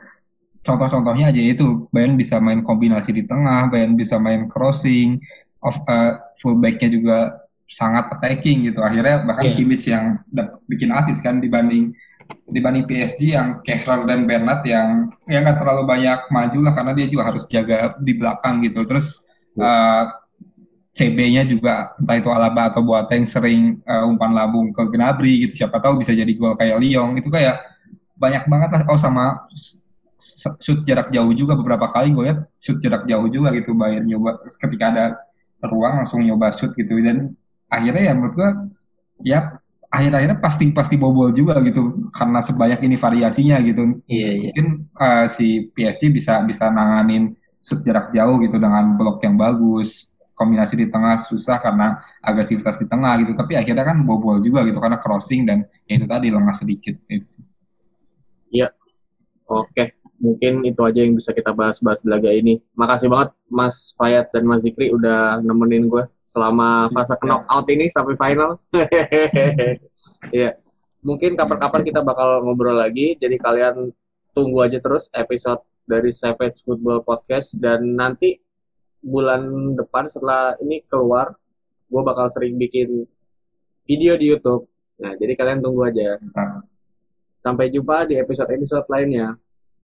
contoh-contohnya 0.66 1.32
aja 1.32 1.40
itu 1.40 1.88
Bayern 1.96 2.20
bisa 2.20 2.42
main 2.42 2.66
kombinasi 2.66 3.16
di 3.16 3.24
tengah, 3.24 3.72
Bayern 3.72 3.96
bisa 3.96 4.20
main 4.20 4.50
crossing, 4.50 5.22
of 5.64 5.76
uh, 5.88 6.20
fullbacknya 6.40 6.92
juga 6.92 7.49
sangat 7.70 8.10
attacking 8.18 8.66
gitu. 8.66 8.82
Akhirnya 8.82 9.22
bahkan 9.22 9.46
yeah. 9.46 9.56
Kimmich 9.56 9.86
yang 9.86 10.20
bikin 10.66 10.90
asis 10.90 11.22
kan 11.22 11.38
dibanding 11.38 11.94
dibanding 12.50 12.90
PSG 12.90 13.38
yang 13.38 13.62
Kehrer 13.62 14.10
dan 14.10 14.26
Bernat 14.26 14.66
yang 14.66 15.14
yang 15.30 15.46
nggak 15.46 15.62
terlalu 15.62 15.86
banyak 15.86 16.20
maju 16.34 16.60
lah 16.66 16.74
karena 16.74 16.92
dia 16.98 17.08
juga 17.10 17.24
harus 17.30 17.46
jaga 17.46 17.94
di 18.02 18.18
belakang 18.18 18.66
gitu. 18.66 18.86
Terus 18.90 19.22
uh, 19.62 20.10
CB-nya 20.98 21.46
juga 21.46 21.94
entah 22.02 22.18
itu 22.18 22.30
Alaba 22.34 22.74
atau 22.74 22.82
Boateng 22.82 23.24
sering 23.24 23.80
uh, 23.86 24.10
umpan 24.10 24.34
lambung 24.34 24.74
ke 24.74 24.84
Gnabry 24.90 25.46
gitu. 25.46 25.64
Siapa 25.64 25.78
tahu 25.78 26.02
bisa 26.02 26.12
jadi 26.18 26.30
gol 26.34 26.58
kayak 26.58 26.82
Lyon. 26.82 27.16
Itu 27.22 27.30
kayak 27.30 27.62
banyak 28.18 28.50
banget 28.50 28.70
lah. 28.74 28.82
Oh 28.90 28.98
sama 28.98 29.46
shoot 30.58 30.82
jarak 30.90 31.14
jauh 31.14 31.32
juga. 31.38 31.54
Beberapa 31.54 31.86
kali 31.88 32.12
gue 32.12 32.34
lihat 32.34 32.40
shoot 32.58 32.82
jarak 32.82 33.06
jauh 33.06 33.30
juga 33.30 33.54
gitu. 33.54 33.78
Bayern 33.78 34.10
nyoba 34.10 34.42
ketika 34.44 34.86
ada 34.90 35.06
ruang 35.70 36.04
langsung 36.04 36.26
nyoba 36.26 36.50
shoot 36.50 36.74
gitu. 36.74 36.98
Dan 37.00 37.38
akhirnya 37.70 38.04
ya 38.10 38.14
menurut 38.18 38.36
gue 38.36 38.50
ya 39.24 39.40
akhir-akhirnya 39.90 40.38
pasti 40.38 40.70
pasti 40.70 40.96
bobol 41.02 41.34
juga 41.34 41.58
gitu 41.66 42.10
karena 42.14 42.40
sebanyak 42.46 42.80
ini 42.86 42.96
variasinya 42.98 43.58
gitu 43.66 44.02
iya, 44.06 44.30
iya. 44.38 44.50
mungkin 44.54 44.68
uh, 44.94 45.26
si 45.26 45.70
PSG 45.74 46.14
bisa 46.14 46.46
bisa 46.46 46.70
nanganin 46.70 47.34
shoot 47.62 47.82
jarak 47.82 48.14
jauh 48.14 48.38
gitu 48.42 48.62
dengan 48.62 48.94
blok 48.98 49.22
yang 49.26 49.34
bagus 49.34 50.10
kombinasi 50.40 50.80
di 50.80 50.88
tengah 50.88 51.20
susah 51.20 51.60
karena 51.60 52.00
agresivitas 52.24 52.80
di 52.80 52.88
tengah 52.88 53.18
gitu 53.20 53.36
tapi 53.36 53.60
akhirnya 53.60 53.84
kan 53.84 54.00
bobol 54.08 54.40
juga 54.40 54.64
gitu 54.64 54.80
karena 54.80 54.96
crossing 54.96 55.44
dan 55.44 55.68
ya 55.84 56.00
itu 56.00 56.08
tadi 56.08 56.32
lengah 56.32 56.56
sedikit 56.56 56.96
gitu. 57.12 57.44
Iya. 58.48 58.72
Oke, 59.50 59.99
mungkin 60.20 60.68
itu 60.68 60.82
aja 60.84 61.00
yang 61.02 61.16
bisa 61.16 61.32
kita 61.32 61.56
bahas-bahas 61.56 62.04
di 62.04 62.12
laga 62.12 62.30
ini. 62.30 62.60
Makasih 62.76 63.08
banget 63.08 63.32
Mas 63.48 63.96
Fayat 63.96 64.30
dan 64.36 64.44
Mas 64.46 64.68
Zikri 64.68 64.92
udah 64.92 65.40
nemenin 65.40 65.88
gue 65.88 66.04
selama 66.28 66.92
fase 66.92 67.16
ya. 67.16 67.24
knockout 67.24 67.66
ini 67.72 67.88
sampai 67.90 68.16
final. 68.20 68.60
Iya. 70.36 70.60
mungkin 71.00 71.32
kapan-kapan 71.40 71.80
kita 71.88 72.04
bakal 72.04 72.44
ngobrol 72.44 72.76
lagi. 72.76 73.16
Jadi 73.16 73.40
kalian 73.40 73.88
tunggu 74.36 74.68
aja 74.68 74.84
terus 74.84 75.08
episode 75.16 75.64
dari 75.88 76.12
Savage 76.12 76.60
Football 76.68 77.08
Podcast 77.08 77.56
dan 77.56 77.96
nanti 77.96 78.36
bulan 79.00 79.74
depan 79.80 80.12
setelah 80.12 80.60
ini 80.60 80.84
keluar, 80.92 81.40
gue 81.88 82.02
bakal 82.04 82.28
sering 82.28 82.60
bikin 82.60 83.08
video 83.88 84.14
di 84.20 84.30
YouTube. 84.30 84.68
Nah, 85.00 85.16
jadi 85.16 85.34
kalian 85.40 85.64
tunggu 85.64 85.88
aja. 85.88 86.20
Sampai 87.40 87.72
jumpa 87.72 88.04
di 88.06 88.20
episode-episode 88.20 88.86
lainnya. 88.92 89.40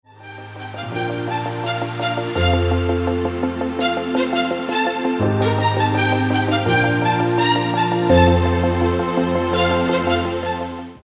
you 0.06 0.35